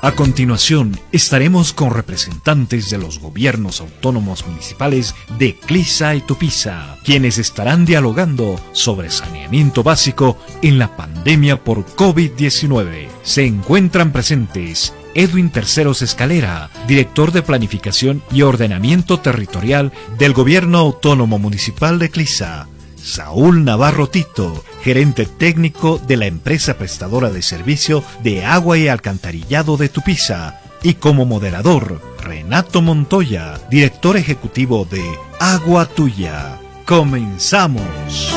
[0.00, 7.36] A continuación, estaremos con representantes de los gobiernos autónomos municipales de Clisa y Tupiza, quienes
[7.36, 13.08] estarán dialogando sobre saneamiento básico en la pandemia por COVID-19.
[13.22, 21.38] Se encuentran presentes Edwin Terceros Escalera, director de Planificación y Ordenamiento Territorial del Gobierno Autónomo
[21.38, 28.44] Municipal de Clisa, Saúl Navarro Tito, gerente técnico de la empresa prestadora de servicio de
[28.44, 35.00] agua y alcantarillado de Tupiza, Y como moderador, Renato Montoya, director ejecutivo de
[35.38, 36.58] Agua Tuya.
[36.84, 38.34] Comenzamos.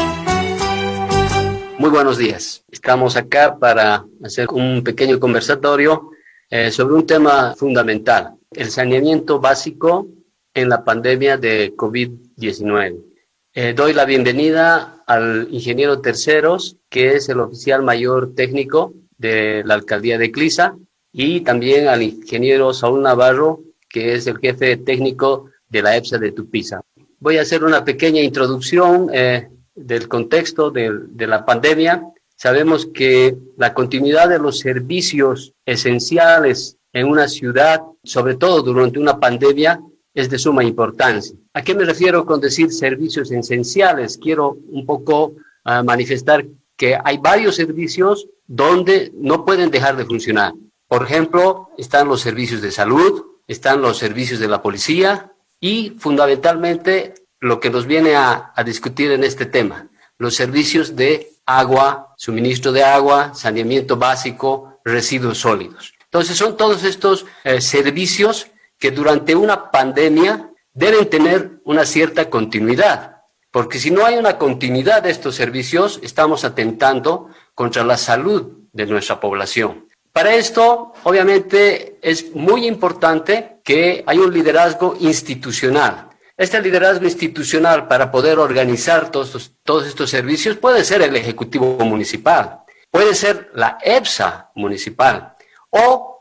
[1.79, 2.63] Muy buenos días.
[2.69, 6.11] Estamos acá para hacer un pequeño conversatorio
[6.51, 10.07] eh, sobre un tema fundamental, el saneamiento básico
[10.53, 13.14] en la pandemia de COVID-19.
[13.57, 19.75] Eh, doy la bienvenida al ingeniero Terceros, que es el oficial mayor técnico de la
[19.75, 20.75] alcaldía de Clisa,
[21.13, 26.33] y también al ingeniero Saúl Navarro, que es el jefe técnico de la EPSA de
[26.33, 26.81] Tupiza.
[27.19, 32.03] Voy a hacer una pequeña introducción eh, del contexto de, de la pandemia.
[32.35, 39.17] Sabemos que la continuidad de los servicios esenciales en una ciudad, sobre todo durante una
[39.17, 39.79] pandemia,
[40.15, 41.35] es de suma importancia.
[41.53, 44.17] ¿A qué me refiero con decir servicios esenciales?
[44.17, 45.33] Quiero un poco
[45.65, 50.53] uh, manifestar que hay varios servicios donde no pueden dejar de funcionar.
[50.87, 57.13] Por ejemplo, están los servicios de salud, están los servicios de la policía y fundamentalmente
[57.39, 62.71] lo que nos viene a, a discutir en este tema, los servicios de agua, suministro
[62.71, 65.93] de agua, saneamiento básico, residuos sólidos.
[66.05, 73.21] Entonces son todos estos eh, servicios que durante una pandemia deben tener una cierta continuidad,
[73.51, 78.85] porque si no hay una continuidad de estos servicios, estamos atentando contra la salud de
[78.85, 79.87] nuestra población.
[80.11, 86.09] Para esto, obviamente, es muy importante que haya un liderazgo institucional.
[86.37, 91.77] Este liderazgo institucional para poder organizar todos estos, todos estos servicios puede ser el Ejecutivo
[91.79, 92.59] Municipal,
[92.91, 95.33] puede ser la EPSA municipal
[95.69, 96.14] o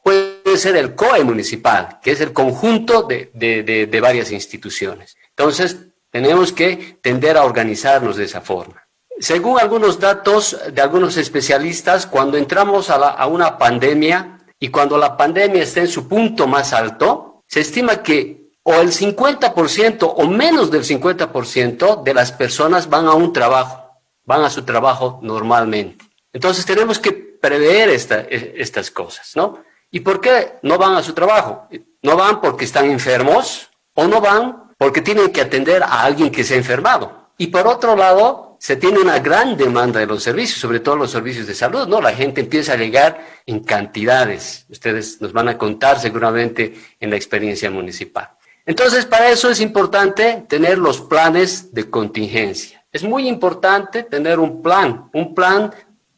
[0.45, 5.17] puede ser el COE municipal, que es el conjunto de, de, de, varias instituciones.
[5.31, 5.79] Entonces,
[6.11, 8.87] tenemos que tender a organizarnos de esa forma.
[9.19, 15.17] Según algunos datos de algunos especialistas, cuando entramos a, a, una pandemia y cuando la
[15.17, 20.71] pandemia está en su punto más alto, se estima que o el 50% o menos
[20.71, 26.05] del 50% de las personas van a un trabajo, van a su trabajo normalmente.
[26.35, 29.65] Entonces tenemos que prever esta, estas cosas, ¿no?
[29.95, 31.69] ¿Y por qué no van a su trabajo?
[32.03, 36.43] No van porque están enfermos o no van porque tienen que atender a alguien que
[36.43, 37.31] se ha enfermado.
[37.39, 41.13] Y por otro lado, se tiene una gran demanda de los servicios, sobre todo los
[41.13, 42.01] servicios de salud, ¿no?
[42.01, 44.67] La gente empieza a llegar en cantidades.
[44.69, 48.31] Ustedes nos van a contar seguramente en la experiencia municipal.
[48.67, 52.85] Entonces, para eso es importante tener los planes de contingencia.
[52.91, 55.73] Es muy importante tener un plan, un plan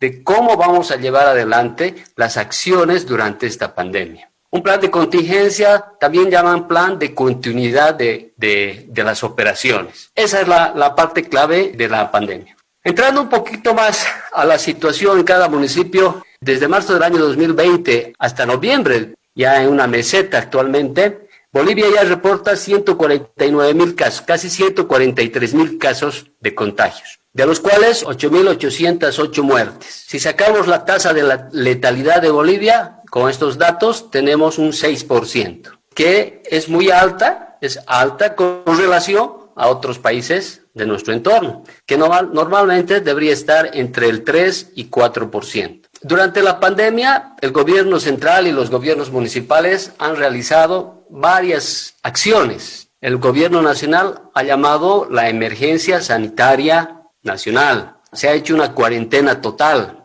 [0.07, 4.31] de cómo vamos a llevar adelante las acciones durante esta pandemia.
[4.53, 10.13] Un plan de contingencia también llaman plan de continuidad de, de, de las operaciones.
[10.15, 12.57] Esa es la, la parte clave de la pandemia.
[12.85, 18.13] Entrando un poquito más a la situación en cada municipio, desde marzo del año 2020
[18.17, 25.55] hasta noviembre, ya en una meseta actualmente, Bolivia ya reporta 149 mil casos, casi 143
[25.55, 30.05] mil casos de contagios de los cuales 8.808 muertes.
[30.07, 35.71] Si sacamos la tasa de la letalidad de Bolivia, con estos datos tenemos un 6%,
[35.95, 41.99] que es muy alta, es alta con relación a otros países de nuestro entorno, que
[41.99, 45.83] normalmente debería estar entre el 3 y 4%.
[46.01, 52.89] Durante la pandemia, el gobierno central y los gobiernos municipales han realizado varias acciones.
[53.03, 56.96] El gobierno nacional ha llamado la emergencia sanitaria
[57.27, 57.99] nacional.
[58.13, 60.05] Se ha hecho una cuarentena total.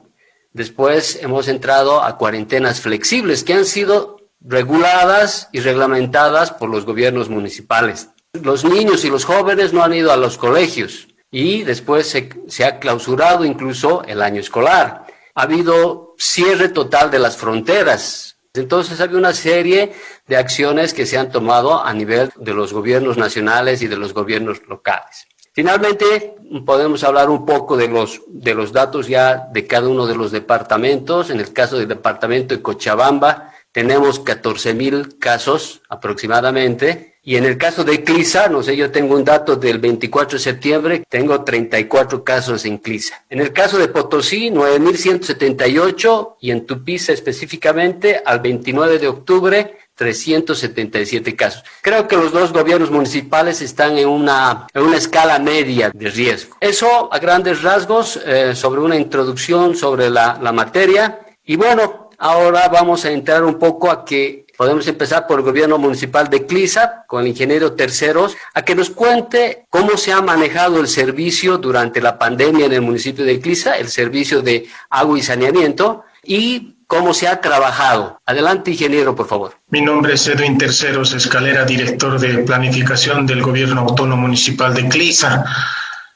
[0.52, 7.30] Después hemos entrado a cuarentenas flexibles que han sido reguladas y reglamentadas por los gobiernos
[7.30, 8.10] municipales.
[8.34, 12.66] Los niños y los jóvenes no han ido a los colegios y después se, se
[12.66, 15.06] ha clausurado incluso el año escolar.
[15.36, 18.36] Ha habido cierre total de las fronteras.
[18.54, 19.94] Entonces había una serie
[20.28, 24.14] de acciones que se han tomado a nivel de los gobiernos nacionales y de los
[24.14, 25.28] gobiernos locales.
[25.54, 26.36] Finalmente,
[26.66, 30.32] podemos hablar un poco de los, de los datos ya de cada uno de los
[30.32, 31.30] departamentos.
[31.30, 37.11] En el caso del departamento de Cochabamba, tenemos 14 mil casos aproximadamente.
[37.24, 40.44] Y en el caso de CLISA, no sé, yo tengo un dato del 24 de
[40.44, 43.26] septiembre, tengo 34 casos en CLISA.
[43.30, 51.36] En el caso de Potosí, 9.178 y en Tupiza específicamente, al 29 de octubre, 377
[51.36, 51.64] casos.
[51.84, 56.58] Creo que los dos gobiernos municipales están en una, en una escala media de riesgo.
[56.60, 61.20] Eso a grandes rasgos eh, sobre una introducción sobre la, la materia.
[61.46, 65.80] Y bueno, ahora vamos a entrar un poco a que podemos empezar por el gobierno
[65.80, 70.80] municipal de Clisa, con el ingeniero Terceros, a que nos cuente cómo se ha manejado
[70.80, 75.24] el servicio durante la pandemia en el municipio de Clisa, el servicio de agua y
[75.24, 78.20] saneamiento, y cómo se ha trabajado.
[78.24, 79.56] Adelante, ingeniero, por favor.
[79.70, 85.44] Mi nombre es Edwin Terceros Escalera, director de planificación del Gobierno Autónomo Municipal de Clisa.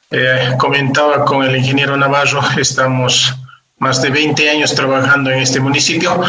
[0.08, 3.34] Eh, comentaba con el ingeniero Navarro, estamos
[3.78, 6.22] más de 20 años trabajando en este municipio.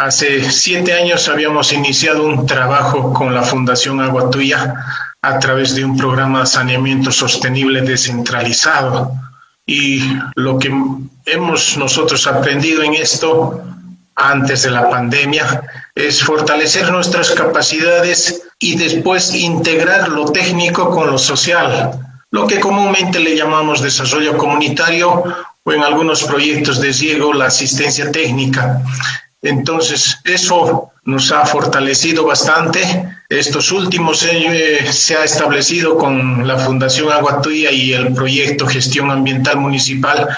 [0.00, 4.74] Hace siete años habíamos iniciado un trabajo con la Fundación Agua Tuya
[5.20, 9.12] a través de un programa de saneamiento sostenible descentralizado.
[9.66, 10.02] Y
[10.36, 10.72] lo que
[11.26, 13.62] hemos nosotros aprendido en esto
[14.14, 21.18] antes de la pandemia es fortalecer nuestras capacidades y después integrar lo técnico con lo
[21.18, 21.90] social,
[22.30, 25.24] lo que comúnmente le llamamos desarrollo comunitario
[25.62, 28.80] o en algunos proyectos de ciego la asistencia técnica.
[29.42, 32.80] Entonces, eso nos ha fortalecido bastante.
[33.28, 39.10] Estos últimos eh, se ha establecido con la Fundación Agua Tuya y el proyecto Gestión
[39.10, 40.28] Ambiental Municipal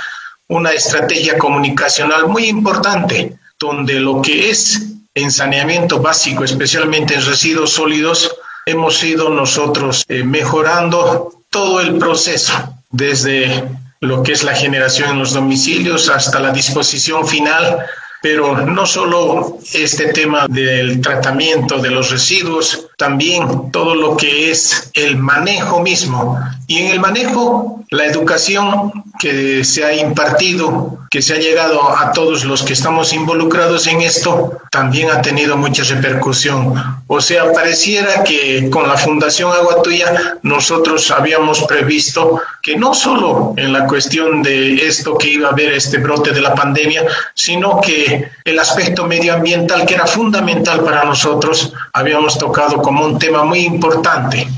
[0.53, 4.83] una estrategia comunicacional muy importante, donde lo que es
[5.15, 8.37] en saneamiento básico, especialmente en residuos sólidos,
[8.67, 12.53] hemos ido nosotros eh, mejorando todo el proceso,
[12.91, 13.65] desde
[14.01, 17.87] lo que es la generación en los domicilios hasta la disposición final
[18.23, 24.93] pero no solo este tema del tratamiento de los residuos, también todo lo que es
[24.95, 26.39] el manejo mismo.
[26.69, 32.13] Y en el manejo, la educación que se ha impartido, que se ha llegado a
[32.13, 36.75] todos los que estamos involucrados en esto, también ha tenido mucha repercusión.
[37.09, 43.55] O sea, pareciera que con la Fundación Agua Tuya nosotros habíamos previsto que no solo
[43.57, 47.81] en la cuestión de esto que iba a haber este brote de la pandemia, sino
[47.81, 53.61] que el aspecto medioambiental que era fundamental para nosotros, habíamos tocado como un tema muy
[53.61, 54.49] importante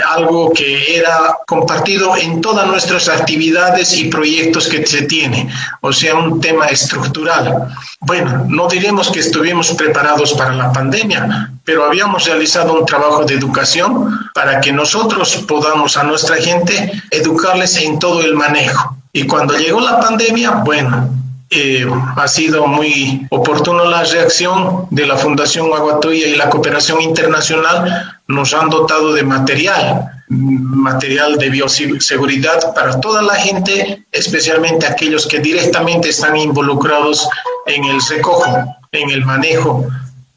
[0.00, 5.48] algo que era compartido en todas nuestras actividades y proyectos que se tiene,
[5.80, 7.68] o sea, un tema estructural.
[8.00, 13.34] Bueno, no diremos que estuvimos preparados para la pandemia, pero habíamos realizado un trabajo de
[13.34, 18.96] educación para que nosotros podamos a nuestra gente educarles en todo el manejo.
[19.12, 21.17] Y cuando llegó la pandemia, bueno,
[21.50, 28.20] eh, ha sido muy oportuno la reacción de la Fundación Aguatuya y la cooperación internacional.
[28.26, 35.38] Nos han dotado de material, material de bioseguridad para toda la gente, especialmente aquellos que
[35.38, 37.28] directamente están involucrados
[37.66, 39.86] en el recojo, en el manejo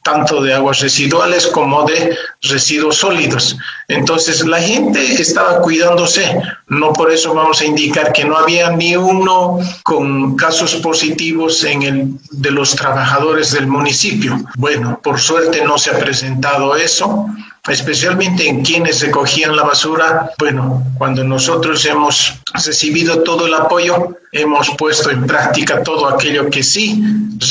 [0.04, 3.58] tanto de aguas residuales como de residuos sólidos.
[3.88, 8.96] Entonces la gente estaba cuidándose, no por eso vamos a indicar que no había ni
[8.96, 14.40] uno con casos positivos en el de los trabajadores del municipio.
[14.56, 17.28] Bueno, por suerte no se ha presentado eso
[17.68, 20.32] especialmente en quienes recogían la basura.
[20.38, 26.64] Bueno, cuando nosotros hemos recibido todo el apoyo, hemos puesto en práctica todo aquello que
[26.64, 27.04] sí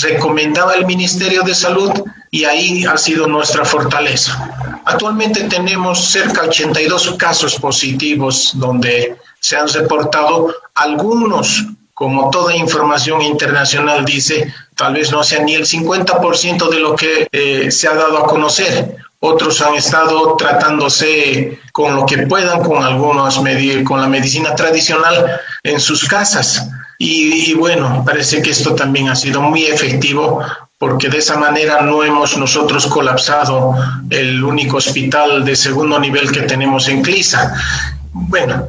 [0.02, 1.92] recomendaba el Ministerio de Salud
[2.30, 4.80] y ahí ha sido nuestra fortaleza.
[4.84, 11.66] Actualmente tenemos cerca de 82 casos positivos donde se han reportado algunos
[12.00, 17.28] como toda información internacional dice, tal vez no sea ni el 50% de lo que
[17.30, 18.96] eh, se ha dado a conocer.
[19.20, 23.40] Otros han estado tratándose con lo que puedan, con algunos
[23.84, 26.70] con la medicina tradicional en sus casas.
[26.98, 30.42] y, bueno, parece que esto también ha sido muy efectivo
[30.80, 33.74] porque de esa manera no hemos nosotros colapsado
[34.08, 37.54] el único hospital de segundo nivel que tenemos en Clisa.
[38.12, 38.68] Bueno,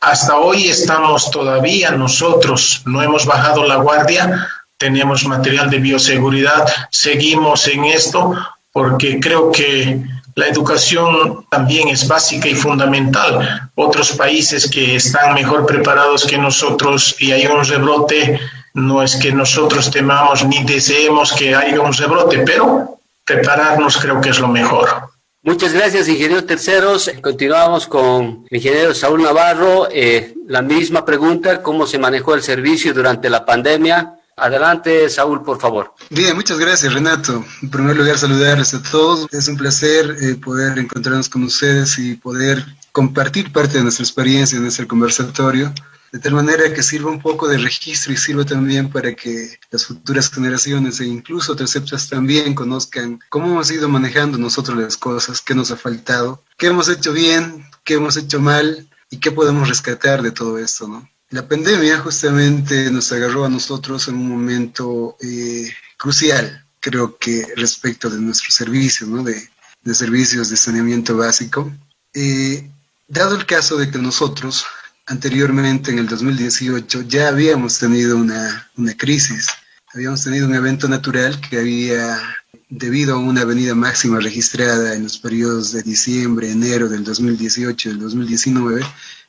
[0.00, 7.68] hasta hoy estamos todavía nosotros, no hemos bajado la guardia, tenemos material de bioseguridad, seguimos
[7.68, 8.34] en esto
[8.72, 10.00] porque creo que
[10.34, 13.70] la educación también es básica y fundamental.
[13.74, 18.40] Otros países que están mejor preparados que nosotros y hay un rebrote
[18.74, 24.30] no es que nosotros temamos ni deseemos que haya un rebrote, pero prepararnos creo que
[24.30, 25.10] es lo mejor.
[25.44, 27.10] Muchas gracias, ingeniero Terceros.
[27.20, 29.88] Continuamos con el ingeniero Saúl Navarro.
[29.90, 34.14] Eh, la misma pregunta, ¿cómo se manejó el servicio durante la pandemia?
[34.36, 35.94] Adelante, Saúl, por favor.
[36.10, 37.44] Bien, muchas gracias, Renato.
[37.62, 39.26] En primer lugar, saludarles a todos.
[39.30, 44.58] Es un placer eh, poder encontrarnos con ustedes y poder compartir parte de nuestra experiencia
[44.58, 45.72] en este conversatorio
[46.12, 49.86] de tal manera que sirva un poco de registro y sirva también para que las
[49.86, 55.54] futuras generaciones e incluso terceptas también conozcan cómo hemos ido manejando nosotros las cosas, qué
[55.54, 60.20] nos ha faltado, qué hemos hecho bien, qué hemos hecho mal y qué podemos rescatar
[60.20, 61.08] de todo esto, ¿no?
[61.32, 68.08] La pandemia justamente nos agarró a nosotros en un momento eh, crucial, creo que respecto
[68.08, 69.22] de nuestros servicios, ¿no?
[69.22, 69.48] De,
[69.94, 71.72] servicios de saneamiento básico.
[72.14, 72.70] Eh,
[73.08, 74.64] dado el caso de que nosotros
[75.06, 79.48] anteriormente, en el 2018, ya habíamos tenido una, una crisis
[79.94, 82.18] habíamos tenido un evento natural que había,
[82.68, 87.92] debido a una avenida máxima registrada en los periodos de diciembre, enero del 2018 y
[87.92, 88.82] del 2019,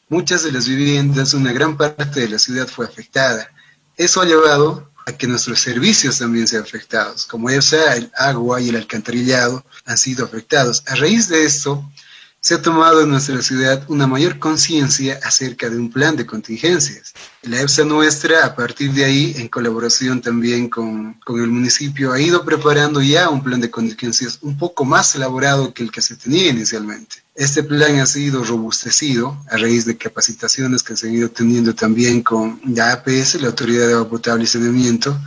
[0.10, 3.51] muchas de las viviendas, una gran parte de la ciudad fue afectada.
[3.97, 8.70] Eso ha llevado a que nuestros servicios también sean afectados, como sea el agua y
[8.70, 10.84] el alcantarillado han sido afectados.
[10.88, 11.84] A raíz de esto,
[12.44, 17.14] se ha tomado en nuestra ciudad una mayor conciencia acerca de un plan de contingencias.
[17.44, 22.20] La EPSA nuestra, a partir de ahí, en colaboración también con, con, el municipio, ha
[22.20, 26.18] ido preparando ya un plan de contingencias un poco más elaborado que el que se
[26.18, 27.24] tenía inicialmente.
[27.34, 32.24] Este plan ha sido robustecido a raíz de capacitaciones que se han ido teniendo también
[32.24, 35.18] con la APS, la Autoridad de Agua Potable y Saneamiento,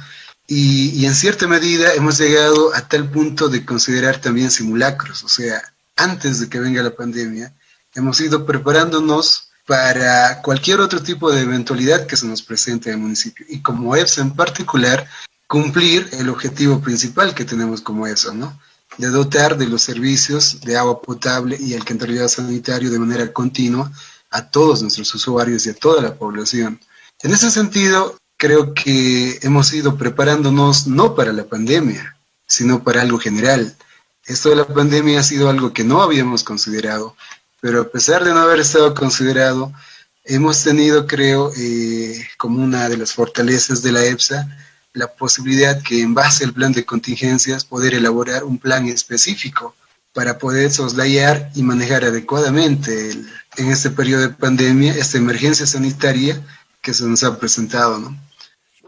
[0.46, 5.28] y, y en cierta medida hemos llegado a tal punto de considerar también simulacros, o
[5.30, 5.62] sea,
[5.96, 7.54] antes de que venga la pandemia,
[7.94, 13.00] hemos ido preparándonos para cualquier otro tipo de eventualidad que se nos presente en el
[13.02, 13.44] municipio.
[13.48, 15.08] Y como EFSA en particular,
[15.48, 18.58] cumplir el objetivo principal que tenemos como EFSA, ¿no?
[18.98, 23.90] De dotar de los servicios de agua potable y alcantarillado sanitario de manera continua
[24.30, 26.80] a todos nuestros usuarios y a toda la población.
[27.22, 32.16] En ese sentido, creo que hemos ido preparándonos no para la pandemia,
[32.46, 33.76] sino para algo general
[34.26, 37.16] esto de la pandemia ha sido algo que no habíamos considerado,
[37.60, 39.72] pero a pesar de no haber estado considerado,
[40.24, 44.48] hemos tenido, creo, eh, como una de las fortalezas de la EPSA,
[44.92, 49.74] la posibilidad que en base al plan de contingencias poder elaborar un plan específico
[50.12, 56.42] para poder soslayar y manejar adecuadamente en este periodo de pandemia esta emergencia sanitaria
[56.80, 58.25] que se nos ha presentado, ¿no?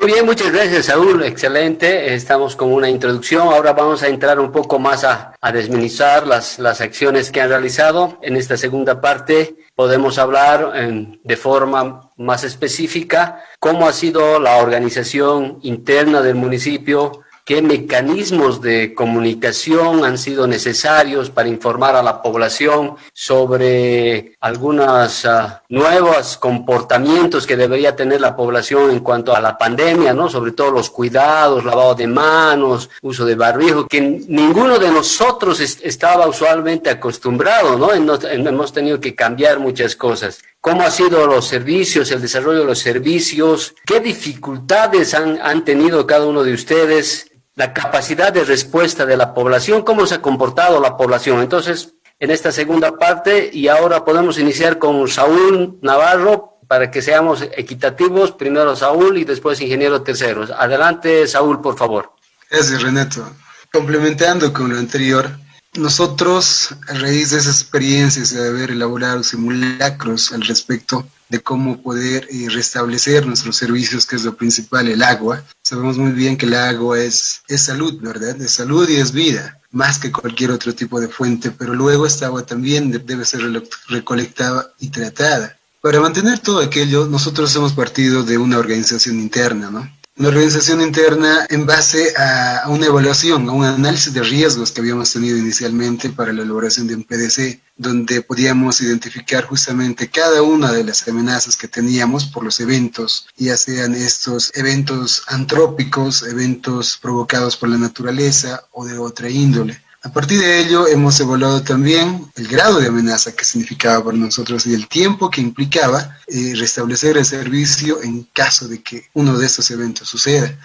[0.01, 2.15] Muy bien, muchas gracias Saúl, excelente.
[2.15, 3.49] Estamos con una introducción.
[3.49, 7.49] Ahora vamos a entrar un poco más a, a desminizar las, las acciones que han
[7.49, 8.17] realizado.
[8.23, 14.59] En esta segunda parte podemos hablar en, de forma más específica cómo ha sido la
[14.59, 22.21] organización interna del municipio, qué mecanismos de comunicación han sido necesarios para informar a la
[22.21, 29.57] población sobre algunos uh, nuevos comportamientos que debería tener la población en cuanto a la
[29.57, 30.29] pandemia, ¿no?
[30.29, 35.81] Sobre todo los cuidados, lavado de manos, uso de barbijo, que ninguno de nosotros est
[35.83, 37.95] estaba usualmente acostumbrado, ¿no?
[37.95, 42.81] Hemos tenido que cambiar muchas cosas cómo han sido los servicios, el desarrollo de los
[42.81, 47.29] servicios, qué dificultades han, han, tenido cada uno de ustedes
[47.59, 51.43] la capacidad de respuesta de la población, cómo se ha comportado la población.
[51.43, 57.43] Entonces, en esta segunda parte, y ahora podemos iniciar con Saúl Navarro para que seamos
[57.57, 60.53] equitativos, primero Saúl y después ingeniero terceros.
[60.53, 62.13] Adelante, Saúl, por favor.
[62.49, 63.29] Gracias, Renato.
[63.73, 65.29] Complementando con lo anterior,
[65.75, 72.27] nosotros, a raíz de esas experiencias de haber elaborado simulacros al respecto, de cómo poder
[72.31, 75.45] eh, restablecer nuestros servicios, que es lo principal, el agua.
[75.63, 78.41] Sabemos muy bien que el agua es, es salud, ¿verdad?
[78.41, 82.27] Es salud y es vida, más que cualquier otro tipo de fuente, pero luego esta
[82.27, 83.43] agua también debe ser
[83.89, 85.59] recolectada y tratada.
[85.81, 89.98] Para mantener todo aquello, nosotros hemos partido de una organización interna, ¿no?
[90.19, 95.13] Una organización interna en base a, una evaluación, a un análisis de riesgos que habíamos
[95.13, 100.83] tenido inicialmente para la elaboración de un PDC, donde podíamos identificar justamente cada una de
[100.83, 107.69] las amenazas que teníamos por los eventos, ya sean estos eventos antrópicos, eventos provocados por
[107.69, 109.81] la naturaleza o de otra índole.
[110.03, 114.65] A partir de ello hemos evaluado también el grado de amenaza que significaba para nosotros
[114.67, 119.47] y el tiempo que implicaba eh, restablecer el servicio en caso de que uno de
[119.47, 120.57] estos eventos suceda.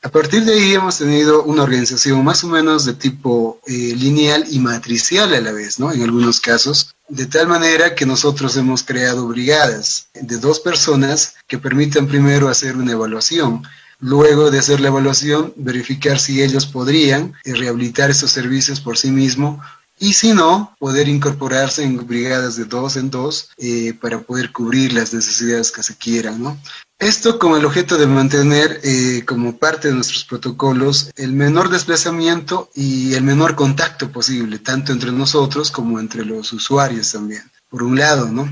[0.00, 4.46] A partir de ahí hemos tenido una organización más o menos de tipo eh, lineal
[4.48, 5.92] y matricial a la vez, ¿no?
[5.92, 11.58] En algunos casos, de tal manera que nosotros hemos creado brigadas de dos personas que
[11.58, 13.64] permitan primero hacer una evaluación
[14.00, 19.10] Luego de hacer la evaluación, verificar si ellos podrían eh, rehabilitar estos servicios por sí
[19.10, 19.58] mismos
[20.00, 24.92] y si no, poder incorporarse en brigadas de dos en dos eh, para poder cubrir
[24.92, 26.56] las necesidades que se quieran, ¿no?
[27.00, 32.70] Esto con el objeto de mantener eh, como parte de nuestros protocolos el menor desplazamiento
[32.74, 37.98] y el menor contacto posible, tanto entre nosotros como entre los usuarios también, por un
[37.98, 38.48] lado, ¿no?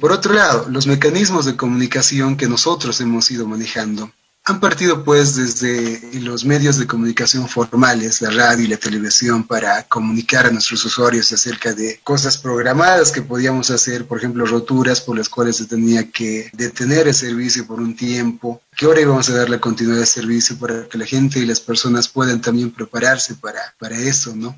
[0.00, 4.12] Por otro lado, los mecanismos de comunicación que nosotros hemos ido manejando
[4.48, 9.82] han partido pues desde los medios de comunicación formales, la radio y la televisión, para
[9.84, 15.16] comunicar a nuestros usuarios acerca de cosas programadas que podíamos hacer, por ejemplo, roturas por
[15.16, 19.36] las cuales se tenía que detener el servicio por un tiempo, qué hora íbamos a
[19.36, 23.34] dar la continuidad de servicio para que la gente y las personas puedan también prepararse
[23.34, 24.56] para, para eso, ¿no?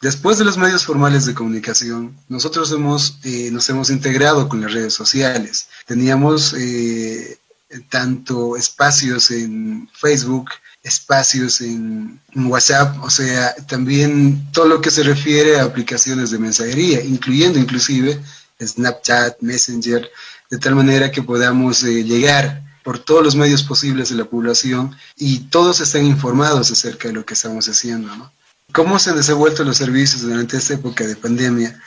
[0.00, 4.72] Después de los medios formales de comunicación, nosotros hemos, eh, nos hemos integrado con las
[4.72, 5.68] redes sociales.
[5.86, 7.38] Teníamos eh,
[7.88, 10.50] tanto espacios en Facebook,
[10.82, 17.02] espacios en, WhatsApp, o sea, también todo lo que se refiere a aplicaciones de mensajería,
[17.02, 18.20] incluyendo inclusive
[18.60, 20.10] Snapchat, Messenger,
[20.50, 24.96] de tal manera que podamos eh, llegar por todos los medios posibles de la población
[25.16, 28.14] y todos estén informados acerca de lo que estamos haciendo.
[28.16, 28.32] ¿no?
[28.72, 31.80] ¿Cómo se han desenvuelto los servicios durante esta época de pandemia?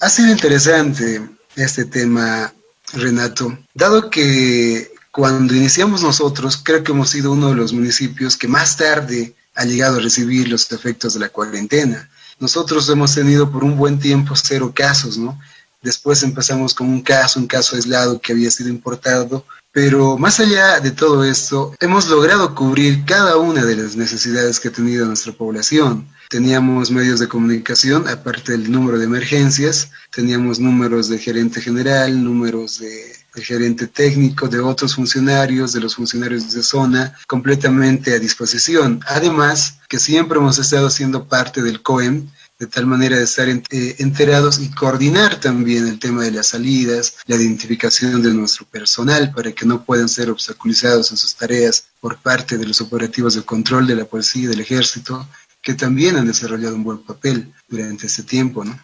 [0.00, 1.22] Ha sido interesante
[1.56, 2.52] este tema,
[2.92, 8.48] Renato, dado que cuando iniciamos nosotros, creo que hemos sido uno de los municipios que
[8.48, 12.08] más tarde ha llegado a recibir los efectos de la cuarentena.
[12.38, 15.38] Nosotros hemos tenido por un buen tiempo cero casos, ¿no?
[15.82, 20.78] Después empezamos con un caso, un caso aislado que había sido importado, pero más allá
[20.80, 25.32] de todo esto, hemos logrado cubrir cada una de las necesidades que ha tenido nuestra
[25.32, 26.08] población.
[26.28, 32.78] Teníamos medios de comunicación, aparte del número de emergencias, teníamos números de gerente general, números
[32.78, 39.00] de, de gerente técnico, de otros funcionarios, de los funcionarios de zona, completamente a disposición.
[39.06, 42.28] Además, que siempre hemos estado siendo parte del COEM,
[42.60, 43.62] de tal manera de estar eh,
[43.98, 49.52] enterados y coordinar también el tema de las salidas, la identificación de nuestro personal para
[49.52, 53.86] que no puedan ser obstaculizados en sus tareas por parte de los operativos de control
[53.86, 55.26] de la policía y del ejército,
[55.62, 58.78] que también han desarrollado un buen papel durante este tiempo, ¿no?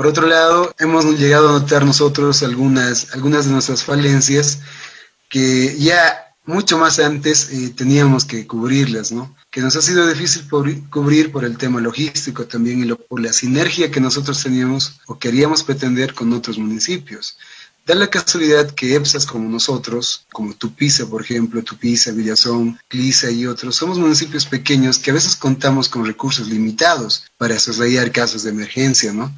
[0.00, 4.60] Por otro lado, hemos llegado a notar nosotros algunas, algunas de nuestras falencias
[5.28, 9.36] que ya mucho más antes eh, teníamos que cubrirlas, ¿no?
[9.50, 13.90] Que nos ha sido difícil cubrir por el tema logístico también y por la sinergia
[13.90, 17.36] que nosotros teníamos o queríamos pretender con otros municipios.
[17.84, 23.46] Da la casualidad que EPSAS como nosotros, como Tupiza, por ejemplo, Tupiza, Villazón, Clisa y
[23.46, 28.50] otros, somos municipios pequeños que a veces contamos con recursos limitados para soslayar casos de
[28.50, 29.30] emergencia, ¿no?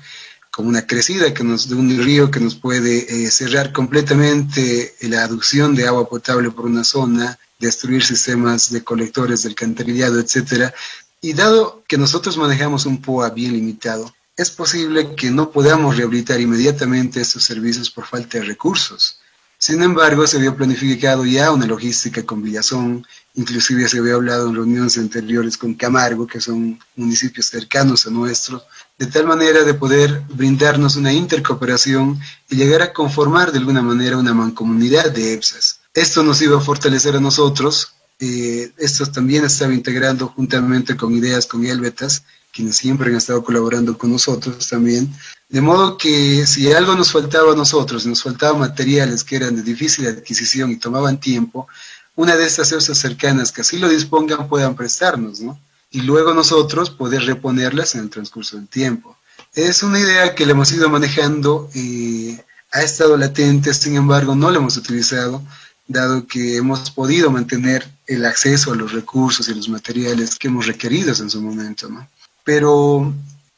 [0.53, 5.25] Como una crecida que nos, de un río que nos puede eh, cerrar completamente la
[5.25, 10.75] aducción de agua potable por una zona, destruir sistemas de colectores del alcantarillado, etcétera.
[11.23, 16.39] Y dado que nosotros manejamos un POA bien limitado, es posible que no podamos rehabilitar
[16.39, 19.21] inmediatamente estos servicios por falta de recursos.
[19.65, 24.57] Sin embargo, se había planificado ya una logística con Villazón, inclusive se había hablado en
[24.57, 28.61] reuniones anteriores con Camargo, que son municipios cercanos a nuestro,
[28.99, 32.19] de tal manera de poder brindarnos una intercooperación
[32.51, 35.79] y llegar a conformar de alguna manera una mancomunidad de EPSAS.
[35.95, 41.47] Esto nos iba a fortalecer a nosotros, eh, esto también estaba integrando juntamente con ideas
[41.47, 45.15] con Elbetas, quienes siempre han estado colaborando con nosotros también,
[45.53, 49.63] de modo que si algo nos faltaba a nosotros, nos faltaban materiales que eran de
[49.63, 51.69] difícil adquisición y tomaban tiempo,
[52.17, 55.59] una de estas EPSAS cercanas que así lo dispongan puedan prestarnos, ¿no?
[55.91, 59.15] y luego nosotros poder reponerlas en el transcurso del tiempo.
[59.55, 62.39] Es una idea que le hemos ido manejando, y
[62.73, 65.43] ha estado latente, sin embargo no la hemos utilizado,
[65.87, 70.67] dado que hemos podido mantener el acceso a los recursos y los materiales que hemos
[70.67, 71.91] requerido en su momento.
[71.91, 72.09] ¿no?
[72.43, 73.13] Pero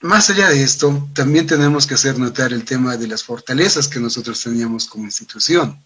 [0.05, 3.99] más allá de esto, también tenemos que hacer notar el tema de las fortalezas que
[3.99, 5.83] nosotros teníamos como institución.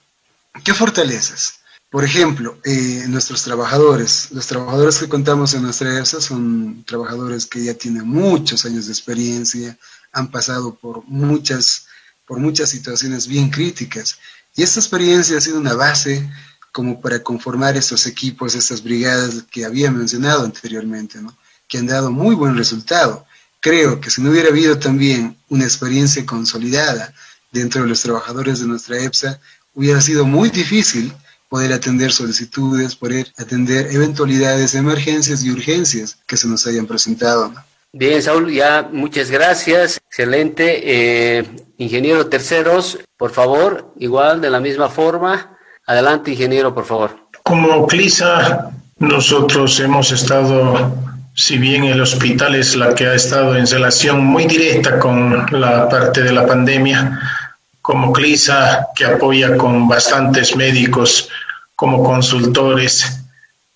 [0.64, 1.60] ¿Qué fortalezas?
[1.88, 7.62] Por ejemplo, eh, nuestros trabajadores, los trabajadores que contamos en nuestra ERSA son trabajadores que
[7.62, 9.78] ya tienen muchos años de experiencia,
[10.10, 11.86] han pasado por muchas,
[12.26, 14.18] por muchas situaciones bien críticas.
[14.56, 16.28] Y esta experiencia ha sido una base
[16.72, 21.20] como para conformar estos equipos, estas brigadas que había mencionado anteriormente,
[21.68, 23.27] que han dado muy buen resultado.
[23.60, 27.12] Creo que si no hubiera habido también una experiencia consolidada
[27.50, 29.40] dentro de los trabajadores de nuestra EPSA,
[29.74, 31.12] hubiera sido muy difícil
[31.48, 37.52] poder atender solicitudes, poder atender eventualidades, emergencias y urgencias que se nos hayan presentado.
[37.92, 39.98] Bien, Saúl, ya muchas gracias.
[40.06, 40.82] Excelente.
[41.38, 41.44] Eh,
[41.78, 45.56] ingeniero Terceros, por favor, igual de la misma forma.
[45.86, 47.16] Adelante, ingeniero, por favor.
[47.42, 50.92] Como CLISA, nosotros hemos estado,
[51.38, 55.88] si bien el hospital es la que ha estado en relación muy directa con la
[55.88, 57.16] parte de la pandemia,
[57.80, 61.28] como CLISA, que apoya con bastantes médicos
[61.76, 63.22] como consultores,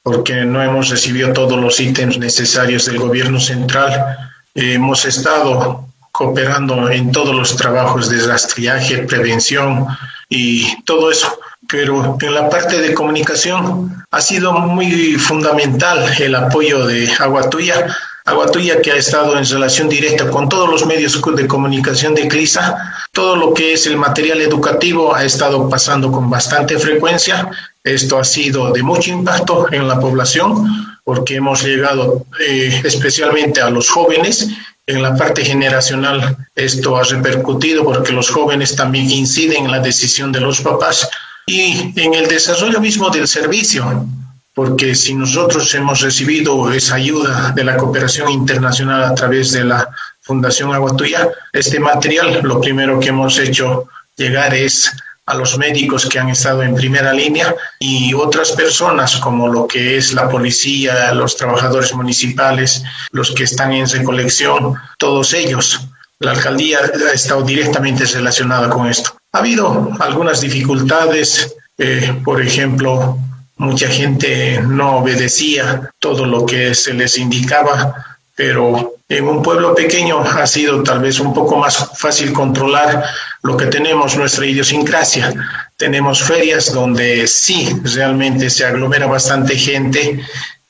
[0.03, 4.17] porque no hemos recibido todos los ítems necesarios del gobierno central.
[4.57, 9.87] hemos estado cooperando en todos los trabajos de rastriaje, prevención
[10.29, 11.39] y todo eso.
[11.69, 17.87] Pero en la parte de comunicación ha sido muy fundamental el apoyo de Agua Tuya
[18.25, 22.95] Aguatuya, que ha estado en relación directa con todos los medios de comunicación de CLISA,
[23.11, 27.51] todo lo que es el material educativo ha estado pasando con bastante frecuencia.
[27.83, 33.71] Esto ha sido de mucho impacto en la población porque hemos llegado eh, especialmente a
[33.71, 34.49] los jóvenes.
[34.87, 40.31] En la parte generacional esto ha repercutido porque los jóvenes también inciden en la decisión
[40.31, 41.09] de los papás
[41.47, 44.07] y en el desarrollo mismo del servicio
[44.55, 49.89] porque si nosotros hemos recibido esa ayuda de la cooperación internacional a través de la
[50.21, 54.93] Fundación Agua Tuya, este material lo primero que hemos hecho llegar es
[55.25, 59.97] a los médicos que han estado en primera línea y otras personas como lo que
[59.97, 62.83] es la policía, los trabajadores municipales,
[63.13, 65.81] los que están en recolección, todos ellos.
[66.19, 69.17] La alcaldía ha estado directamente relacionada con esto.
[69.35, 73.19] Ha habido algunas dificultades, eh, por ejemplo,
[73.57, 80.21] mucha gente no obedecía todo lo que se les indicaba, pero en un pueblo pequeño
[80.21, 83.05] ha sido tal vez un poco más fácil controlar
[83.43, 85.33] lo que tenemos, nuestra idiosincrasia.
[85.79, 90.21] Tenemos ferias donde sí, realmente se aglomera bastante gente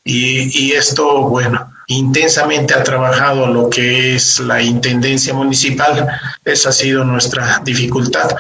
[0.05, 6.09] y, y esto, bueno, intensamente ha trabajado lo que es la Intendencia Municipal.
[6.45, 8.35] Esa ha sido nuestra dificultad,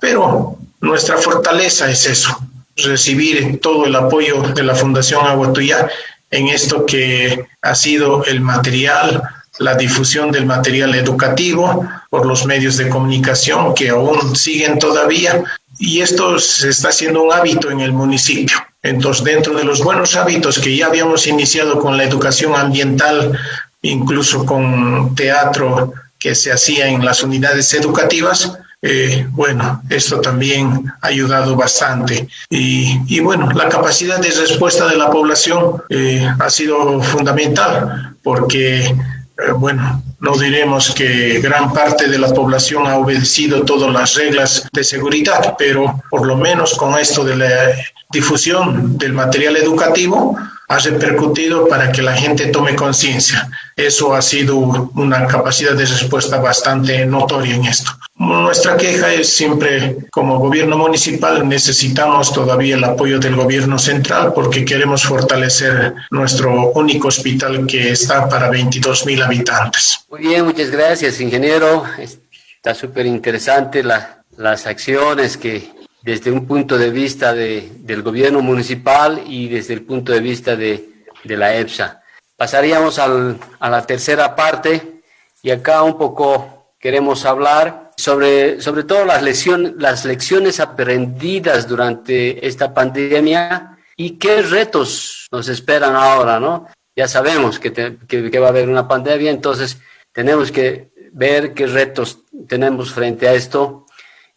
[0.00, 2.38] pero nuestra fortaleza es eso,
[2.76, 5.88] recibir todo el apoyo de la Fundación Agua Tuya
[6.30, 9.22] en esto que ha sido el material,
[9.58, 15.44] la difusión del material educativo por los medios de comunicación que aún siguen todavía
[15.78, 18.56] y esto se está haciendo un hábito en el municipio.
[18.82, 23.38] Entonces, dentro de los buenos hábitos que ya habíamos iniciado con la educación ambiental,
[23.82, 31.08] incluso con teatro que se hacía en las unidades educativas, eh, bueno, esto también ha
[31.08, 32.28] ayudado bastante.
[32.48, 38.94] Y, bueno, la capacidad de respuesta de la población eh, ha sido fundamental porque,
[39.38, 44.68] eh, bueno, no diremos que gran parte de la población ha obedecido todas las reglas
[44.72, 47.74] de seguridad, pero por lo menos con esto de la
[48.10, 50.36] difusión del material educativo,
[50.68, 53.50] ha repercutido para que la gente tome conciencia.
[53.74, 57.90] Eso ha sido una capacidad de respuesta bastante notoria en esto.
[58.16, 64.64] Nuestra queja es siempre, como gobierno municipal, necesitamos todavía el apoyo del gobierno central porque
[64.64, 70.04] queremos fortalecer nuestro único hospital que está para 22 mil habitantes.
[70.10, 71.84] Muy bien, muchas gracias, ingeniero.
[71.98, 79.22] Está súper interesante las acciones que desde un punto de vista de, del gobierno municipal
[79.26, 82.02] y desde el punto de vista de, de la EPSA.
[82.36, 85.02] Pasaríamos al, a la tercera parte
[85.42, 92.46] y acá un poco queremos hablar sobre, sobre todo las, lecciones, las lecciones aprendidas durante
[92.46, 96.68] esta pandemia y qué retos nos esperan ahora, ¿no?
[96.94, 99.78] Ya sabemos que, que, que va a haber una pandemia, entonces
[100.12, 103.86] tenemos que ver qué retos tenemos frente a esto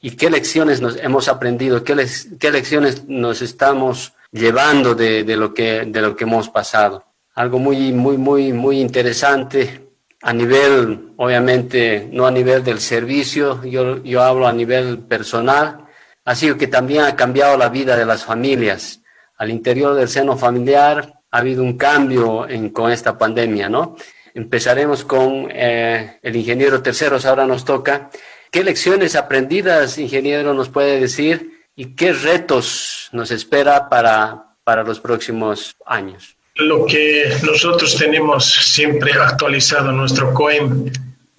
[0.01, 2.07] y qué lecciones nos hemos aprendido, qué,
[2.39, 7.05] qué lecciones nos estamos llevando de, de, lo que, de lo que hemos pasado.
[7.35, 9.91] Algo muy, muy, muy, muy interesante
[10.21, 15.85] a nivel, obviamente, no a nivel del servicio, yo, yo hablo a nivel personal,
[16.25, 19.01] ha sido que también ha cambiado la vida de las familias.
[19.37, 23.95] Al interior del seno familiar ha habido un cambio con esta pandemia, ¿no?
[24.33, 28.09] Empezaremos con eh, el ingeniero Terceros, ahora nos toca.
[28.51, 34.99] ¿Qué lecciones aprendidas, ingeniero, nos puede decir y qué retos nos espera para, para los
[34.99, 36.35] próximos años?
[36.55, 40.91] Lo que nosotros tenemos siempre actualizado nuestro COEM,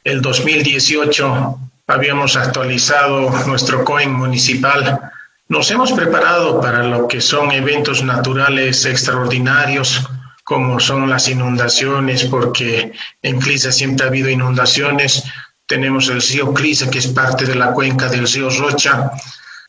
[0.05, 5.13] el 2018 habíamos actualizado nuestro COEM municipal.
[5.49, 10.03] Nos hemos preparado para lo que son eventos naturales extraordinarios,
[10.45, 15.25] como son las inundaciones, porque en Clisa siempre ha habido inundaciones,
[15.73, 19.11] tenemos el río Crisa, que es parte de la cuenca del río Rocha,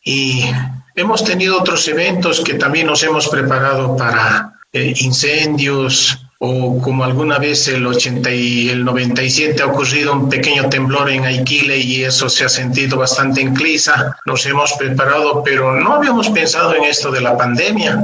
[0.04, 0.44] y
[0.94, 7.38] hemos tenido otros eventos que también nos hemos preparado para eh, incendios o como alguna
[7.38, 12.28] vez el 80 y el 97 ha ocurrido un pequeño temblor en Aikile y eso
[12.28, 14.14] se ha sentido bastante en Clisa.
[14.26, 17.98] Nos hemos preparado, pero no habíamos pensado en esto de la pandemia.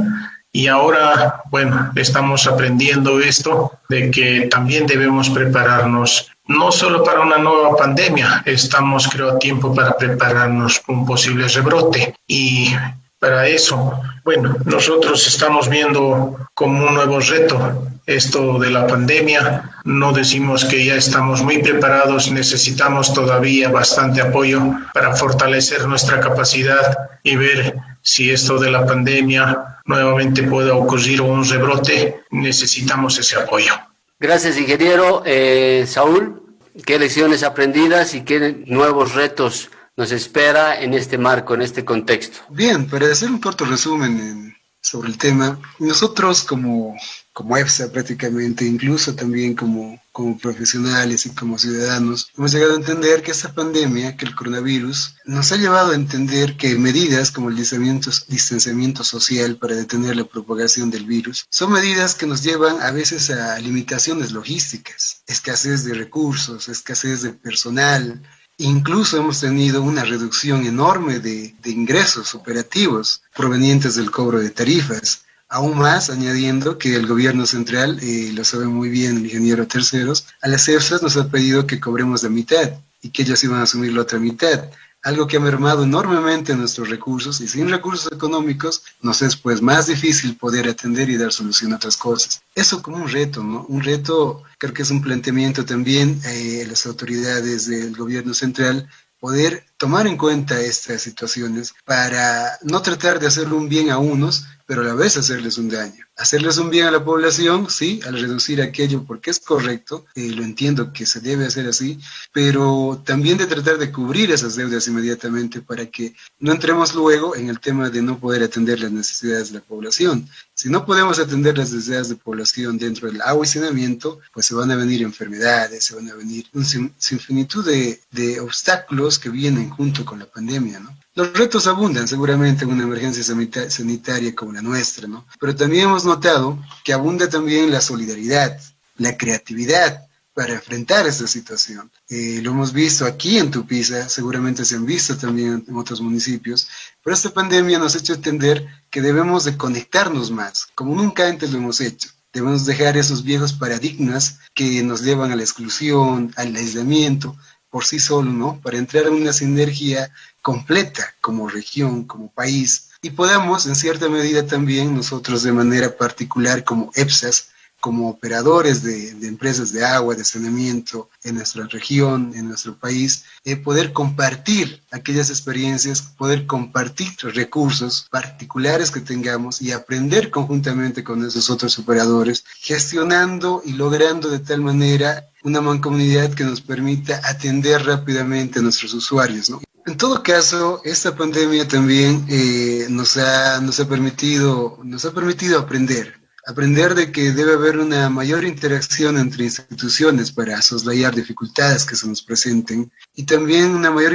[0.52, 7.38] Y ahora, bueno, estamos aprendiendo esto de que también debemos prepararnos no solo para una
[7.38, 12.74] nueva pandemia, estamos creo a tiempo para prepararnos un posible rebrote y
[13.20, 19.78] para eso, bueno, nosotros estamos viendo como un nuevo reto esto de la pandemia.
[19.84, 24.60] No decimos que ya estamos muy preparados, necesitamos todavía bastante apoyo
[24.92, 31.48] para fortalecer nuestra capacidad y ver si esto de la pandemia nuevamente puede ocurrir un
[31.48, 32.22] rebrote.
[32.30, 33.72] Necesitamos ese apoyo.
[34.20, 35.22] Gracias, ingeniero.
[35.24, 36.39] Eh, Saúl,
[36.84, 42.40] ¿qué lecciones aprendidas y qué nuevos retos nos espera en este marco, en este contexto?
[42.50, 46.96] Bien, para hacer un corto resumen sobre el tema, nosotros como
[47.32, 53.22] como EFSA prácticamente, incluso también como, como profesionales y como ciudadanos, hemos llegado a entender
[53.22, 57.56] que esta pandemia, que el coronavirus, nos ha llevado a entender que medidas como el
[57.56, 63.30] distanciamiento, social para detener la propagación del virus son medidas que nos llevan a veces
[63.30, 68.20] a limitaciones logísticas, escasez de recursos, escasez de personal,
[68.62, 75.24] Incluso hemos tenido una reducción enorme de, de, ingresos operativos provenientes del cobro de tarifas.
[75.52, 80.26] Aún más, añadiendo que el gobierno central, eh, lo sabe muy bien el ingeniero Terceros,
[80.40, 82.70] a las EFSAs nos ha pedido que cobremos la mitad
[83.02, 84.70] y que ellos iban a asumir la otra mitad,
[85.02, 89.88] algo que ha mermado enormemente nuestros recursos y sin recursos económicos nos es pues más
[89.88, 92.42] difícil poder atender y dar solución a otras cosas.
[92.54, 93.64] Eso como un reto, ¿no?
[93.68, 98.88] Un reto, creo que es un planteamiento también eh, las autoridades del gobierno central
[99.20, 104.46] poder tomar en cuenta estas situaciones para no tratar de hacerle un bien a unos,
[104.70, 106.06] pero a la vez hacerles un daño.
[106.16, 110.44] Hacerles un bien a la población, sí, al reducir aquello porque es correcto, eh, lo
[110.44, 111.98] entiendo que se debe hacer así,
[112.32, 117.48] pero también de tratar de cubrir esas deudas inmediatamente para que no entremos luego en
[117.48, 120.28] el tema de no poder atender las necesidades de la población.
[120.54, 124.54] Si no podemos atender las necesidades de población dentro del agua y saneamiento, pues se
[124.54, 129.30] van a venir enfermedades, se van a venir un sin, infinitud de, de obstáculos que
[129.30, 130.96] vienen junto con la pandemia, ¿no?
[131.14, 135.26] Los retos abundan seguramente en una emergencia sanitaria como la nuestra, ¿no?
[135.40, 138.60] Pero también hemos notado que abunda también la solidaridad,
[138.96, 141.90] la creatividad para enfrentar esta situación.
[142.08, 146.68] Eh, lo hemos visto aquí en Tupiza, seguramente se han visto también en otros municipios,
[147.02, 151.50] pero esta pandemia nos ha hecho entender que debemos de conectarnos más, como nunca antes
[151.50, 152.08] lo hemos hecho.
[152.32, 157.36] Debemos dejar esos viejos paradigmas que nos llevan a la exclusión, al aislamiento,
[157.70, 158.60] por sí solo, ¿no?
[158.60, 164.46] Para entrar en una sinergia completa como región, como país, y podamos en cierta medida
[164.46, 167.48] también nosotros de manera particular como EPSAS,
[167.80, 173.56] como operadores de, empresas de agua, de saneamiento en nuestra región, en nuestro país, eh,
[173.56, 181.48] poder compartir aquellas experiencias, poder compartir recursos particulares que tengamos y aprender conjuntamente con esos
[181.48, 188.58] otros operadores, gestionando y logrando de tal manera una mancomunidad que nos permita atender rápidamente
[188.58, 189.48] a nuestros usuarios.
[189.48, 189.62] ¿no?
[190.00, 196.18] Todo caso, esta pandemia también eh, nos, ha, nos, ha permitido, nos ha permitido aprender,
[196.46, 202.08] aprender de que debe haber una mayor interacción entre instituciones para soslayar dificultades que se
[202.08, 204.14] nos presenten y también una mayor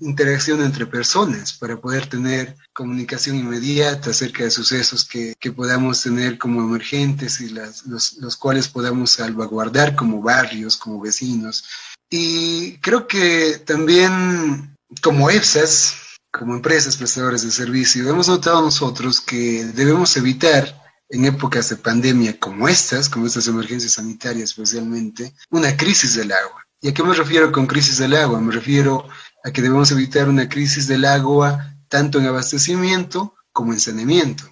[0.00, 6.38] interacción entre personas para poder tener comunicación inmediata acerca de sucesos que, que podamos tener
[6.38, 11.66] como emergentes y las, los, los cuales podamos salvaguardar como barrios, como vecinos.
[12.08, 19.64] Y creo que también como EPSAS, como empresas prestadoras de servicio, hemos notado nosotros que
[19.64, 26.14] debemos evitar en épocas de pandemia como estas, como estas emergencias sanitarias especialmente, una crisis
[26.14, 26.66] del agua.
[26.80, 28.40] ¿Y a qué me refiero con crisis del agua?
[28.40, 29.08] Me refiero
[29.44, 34.44] a que debemos evitar una crisis del agua tanto en abastecimiento como en saneamiento,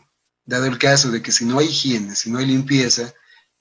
[0.47, 3.13] dado el caso de que si no hay higiene, si no hay limpieza,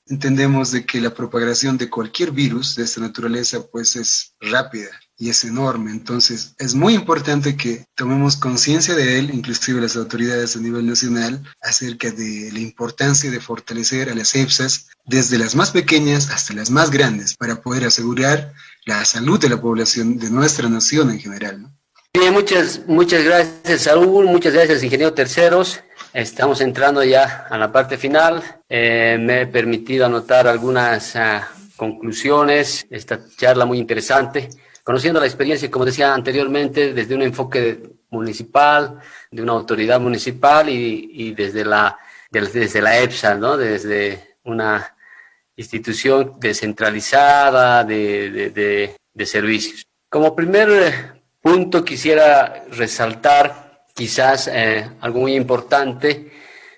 [0.05, 5.29] entendemos de que la propagación de cualquier virus de esta naturaleza pues es rápida y
[5.29, 5.91] es enorme.
[5.91, 11.43] Entonces es muy importante que tomemos conciencia de él, inclusive las autoridades a nivel nacional,
[11.61, 16.69] acerca de la importancia de fortalecer a las EFSAs desde las más pequeñas hasta las
[16.69, 18.53] más grandes para poder asegurar
[18.85, 21.67] la salud de la población de nuestra nación en general.
[22.13, 25.79] Bien, muchas, muchas gracias Saúl, muchas gracias ingeniero Terceros.
[26.13, 28.43] Estamos entrando ya a la parte final.
[28.69, 31.41] Eh, me he permitido anotar algunas uh,
[31.75, 34.49] conclusiones, esta charla muy interesante,
[34.83, 38.99] conociendo la experiencia, como decía anteriormente, desde un enfoque municipal,
[39.31, 41.97] de una autoridad municipal y, desde, la,
[42.31, 43.57] EPSA, ¿no?
[43.57, 44.95] desde una
[45.55, 49.85] institución descentralizada de, servicios.
[50.09, 56.31] Como primer punto quisiera resaltar quizás eh, algo muy importante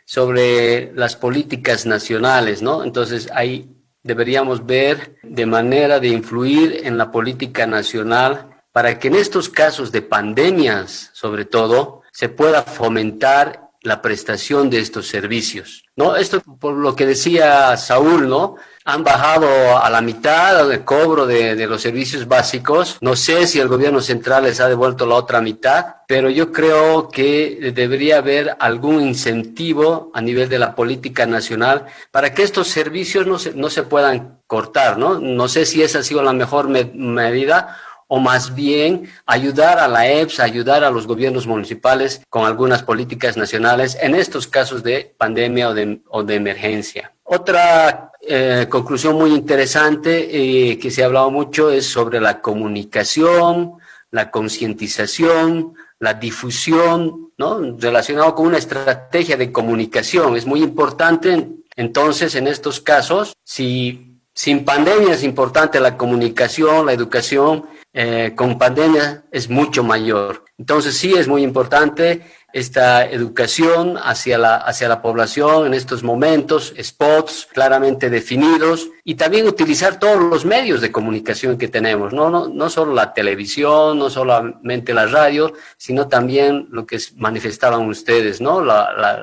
[0.05, 2.83] sobre las políticas nacionales, ¿no?
[2.83, 3.74] Entonces ahí
[4.05, 9.91] deberíamos ver de manera de influir en la política nacional para que en estos casos
[9.91, 15.85] de pandemias, sobre todo, se pueda fomentar la prestación de estos servicios.
[15.95, 16.15] ¿no?
[16.15, 18.57] Esto por lo que decía Saúl, ¿no?
[18.87, 22.99] Han bajado a la mitad el cobro de, los servicios básicos.
[23.01, 27.09] No sé si el gobierno central les ha devuelto la otra mitad, pero yo creo
[27.09, 33.25] que debería haber algún incentivo a nivel de la política nacional para que estos servicios
[33.25, 35.17] no se, no se puedan cortar, ¿no?
[35.19, 39.87] No sé si esa ha sido la mejor me medida o más bien ayudar a
[39.87, 45.15] la EPS, ayudar a los gobiernos municipales con algunas políticas nacionales en estos casos de
[45.17, 47.14] pandemia o de, o de emergencia.
[47.27, 50.29] Otra eh, conclusión muy interesante
[50.71, 53.73] eh, que se ha hablado mucho es sobre la comunicación,
[54.11, 57.77] la concientización, la difusión, ¿no?
[57.79, 60.35] Relacionado con una estrategia de comunicación.
[60.35, 66.93] Es muy importante, entonces, en estos casos, si sin pandemia es importante la comunicación, la
[66.93, 70.43] educación, eh, con pandemia es mucho mayor.
[70.57, 72.21] Entonces sí es muy importante
[72.55, 79.45] esta educación hacia la, hacia la población en estos momentos, spots claramente definidos y también
[79.45, 84.09] utilizar todos los medios de comunicación que tenemos, no, no, no solo la televisión, no
[84.09, 88.63] solamente la radio, sino también lo que manifestaban ustedes, ¿no?
[88.63, 89.21] La,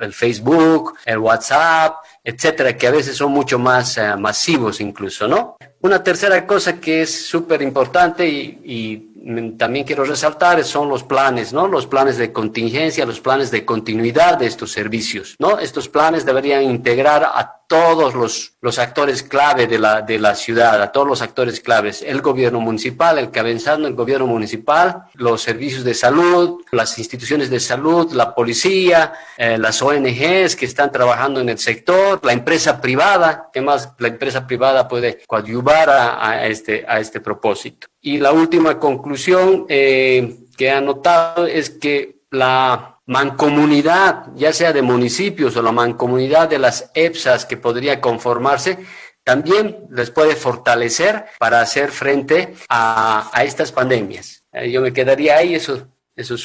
[0.00, 5.58] el Facebook, el WhatsApp, etcétera, que a veces son mucho más eh, masivos incluso, ¿no?
[5.82, 9.15] Una tercera cosa que es súper importante y, y
[9.58, 11.66] también quiero resaltar son los planes, ¿no?
[11.66, 15.58] Los planes de contingencia, los planes de continuidad de estos servicios, ¿no?
[15.58, 20.80] Estos planes deberían integrar a todos los, los actores clave de la, de la ciudad,
[20.80, 25.82] a todos los actores claves, el gobierno municipal, el cabezando el gobierno municipal, los servicios
[25.82, 31.48] de salud, las instituciones de salud, la policía, eh, las ONGs que están trabajando en
[31.48, 37.00] el sector, la empresa privada, que más la empresa privada puede coadyuvar a este, a
[37.00, 37.88] este propósito.
[38.06, 44.80] Y la última conclusión eh, que he anotado es que la mancomunidad, ya sea de
[44.80, 48.78] municipios o la mancomunidad de las EPSAS que podría conformarse,
[49.24, 54.44] también les puede fortalecer para hacer frente a, estas pandemias.
[54.52, 55.82] Eh, yo me quedaría ahí, esos,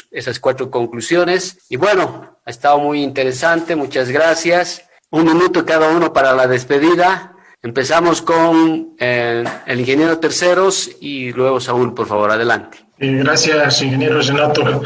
[0.10, 1.60] esas cuatro conclusiones.
[1.70, 4.90] Y bueno, ha estado muy interesante, muchas gracias.
[5.12, 7.31] Un minuto cada uno para la despedida.
[7.64, 12.80] Empezamos con eh, el ingeniero Terceros y luego Saúl, por favor, adelante.
[12.98, 14.82] Eh, gracias, ingeniero Renato.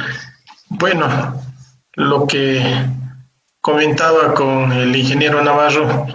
[0.68, 1.42] Bueno,
[1.94, 2.62] lo que
[3.62, 6.06] comentaba con el ingeniero Navarro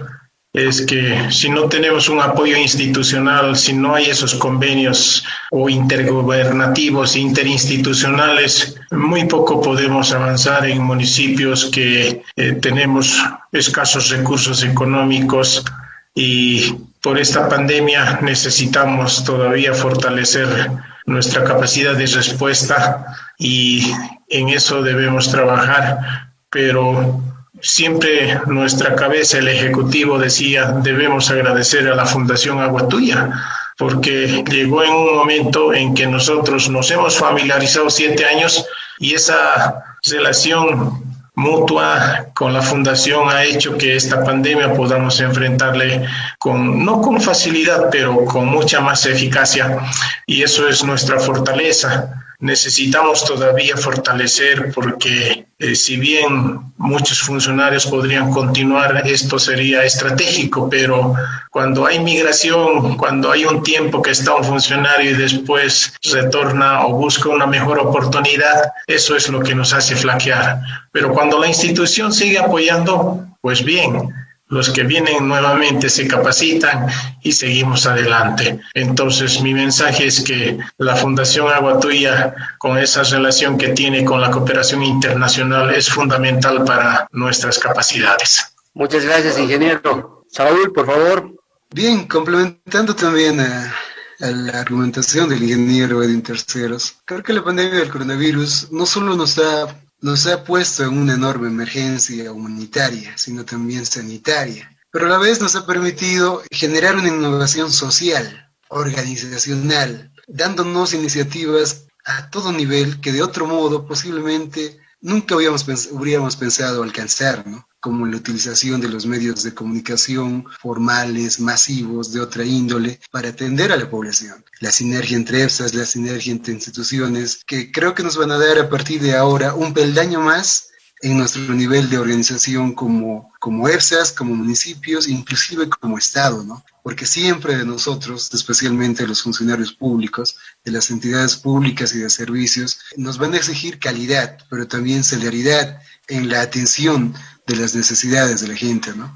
[0.53, 7.15] es que si no tenemos un apoyo institucional, si no hay esos convenios o intergobernativos,
[7.15, 13.17] interinstitucionales, muy poco podemos avanzar en municipios que eh, tenemos
[13.51, 15.65] escasos recursos económicos
[16.13, 20.71] y por esta pandemia necesitamos todavía fortalecer
[21.05, 23.05] nuestra capacidad de respuesta
[23.37, 23.91] y
[24.29, 27.21] en eso debemos trabajar, pero
[27.61, 33.29] siempre nuestra cabeza, el Ejecutivo decía, debemos agradecer a la Fundación Agua Tuya,
[33.77, 38.65] porque llegó en un momento en que nosotros nos hemos familiarizado siete años
[38.99, 41.10] y esa relación
[41.41, 46.05] mutua con la fundación ha hecho que esta pandemia podamos enfrentarle
[46.37, 49.79] con no con facilidad, pero con mucha más eficacia.
[50.25, 58.31] Y eso es nuestra fortaleza necesitamos todavía fortalecer porque eh, si bien muchos funcionarios podrían
[58.31, 61.13] continuar, esto sería estratégico, pero
[61.51, 66.95] cuando hay migración, cuando hay un tiempo que está un funcionario y después retorna o
[66.95, 70.61] busca una mejor oportunidad, eso es lo que nos hace flaquear.
[70.91, 74.20] Pero cuando la institución sigue apoyando, pues bien,
[74.51, 76.87] los que vienen nuevamente se capacitan
[77.21, 78.59] y seguimos adelante.
[78.73, 84.19] Entonces, mi mensaje es que la Fundación Agua Tuya, con esa relación que tiene con
[84.19, 88.53] la cooperación internacional, es fundamental para nuestras capacidades.
[88.73, 90.25] Muchas gracias, ingeniero.
[90.29, 91.33] Saúl, por favor.
[91.73, 93.73] Bien, complementando también a,
[94.19, 99.15] a la argumentación del ingeniero Edwin Terceros, creo que la pandemia del coronavirus no solo
[99.15, 105.09] nos ha nos ha puesto en una enorme emergencia humanitaria, sino también sanitaria, pero a
[105.09, 112.99] la vez nos ha permitido generar una innovación social, organizacional, dándonos iniciativas a todo nivel
[112.99, 117.67] que de otro modo posiblemente nunca habíamos, habríamos pensado alcanzar, ¿no?
[117.81, 123.71] Como la utilización de los medios de comunicación formales, masivos, de otra índole, para atender
[123.71, 124.45] a la población.
[124.59, 128.59] La sinergia entre EFSAS, la sinergia entre instituciones, que creo que nos van a dar
[128.59, 130.69] a partir de ahora un peldaño más
[131.01, 136.63] en nuestro nivel de organización como, como EFSAS, como municipios, inclusive como Estado, ¿no?
[136.83, 142.79] Porque siempre de nosotros, especialmente los funcionarios públicos, de las entidades públicas y de servicios,
[142.95, 147.15] nos van a exigir calidad, pero también celeridad en la atención
[147.47, 149.15] de las necesidades de la gente, ¿no?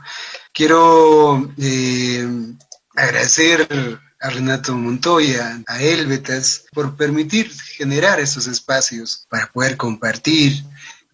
[0.53, 2.27] Quiero eh,
[2.95, 3.67] agradecer
[4.19, 10.63] a Renato Montoya, a Elvetas, por permitir generar estos espacios para poder compartir,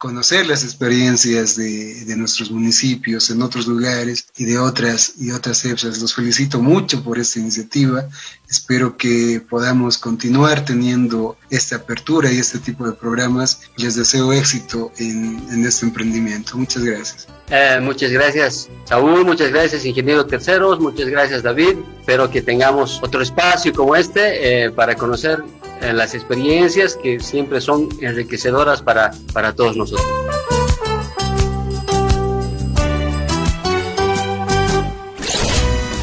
[0.01, 5.63] conocer las experiencias de, de, nuestros municipios en otros lugares y de otras y otras
[5.63, 6.01] EPSAs.
[6.01, 8.05] Los felicito mucho por esta iniciativa.
[8.49, 13.61] Espero que podamos continuar teniendo esta apertura y este tipo de programas.
[13.77, 16.57] Les deseo éxito en, en este emprendimiento.
[16.57, 17.27] Muchas gracias.
[17.51, 19.23] Eh, muchas gracias, Saúl.
[19.23, 20.79] Muchas gracias, ingeniero Terceros.
[20.79, 21.77] Muchas gracias, David.
[21.99, 25.43] Espero que tengamos otro espacio como este eh, para conocer
[25.81, 30.05] eh, las experiencias que siempre son enriquecedoras para, para todos nosotros.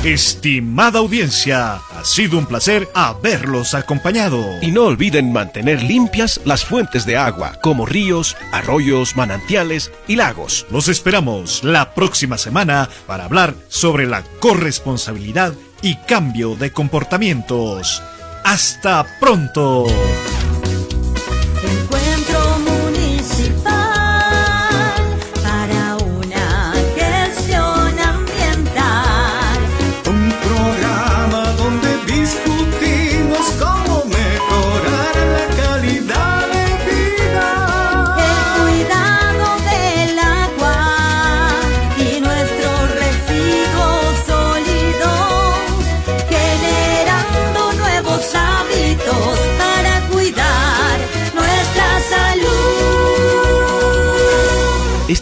[0.04, 4.42] Estimada audiencia, ha sido un placer haberlos acompañado.
[4.62, 10.66] Y no olviden mantener limpias las fuentes de agua, como ríos, arroyos, manantiales y lagos.
[10.70, 15.52] Los esperamos la próxima semana para hablar sobre la corresponsabilidad
[15.82, 18.02] y cambio de comportamientos.
[18.50, 19.84] Hasta pronto.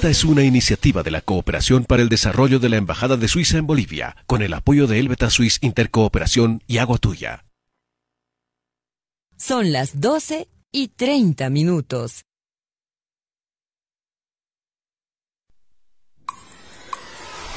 [0.06, 3.58] Esta es una iniciativa de la Cooperación para el Desarrollo de la Embajada de Suiza
[3.58, 7.44] en Bolivia, con el apoyo de Helveta Suisse Intercooperación y Agua Tuya.
[9.36, 12.22] Son las 12 y 30 minutos.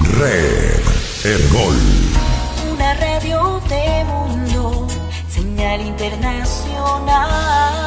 [0.00, 0.82] Red
[1.22, 1.76] Ergol.
[2.72, 4.88] Una radio de mundo,
[5.28, 7.79] señal internacional.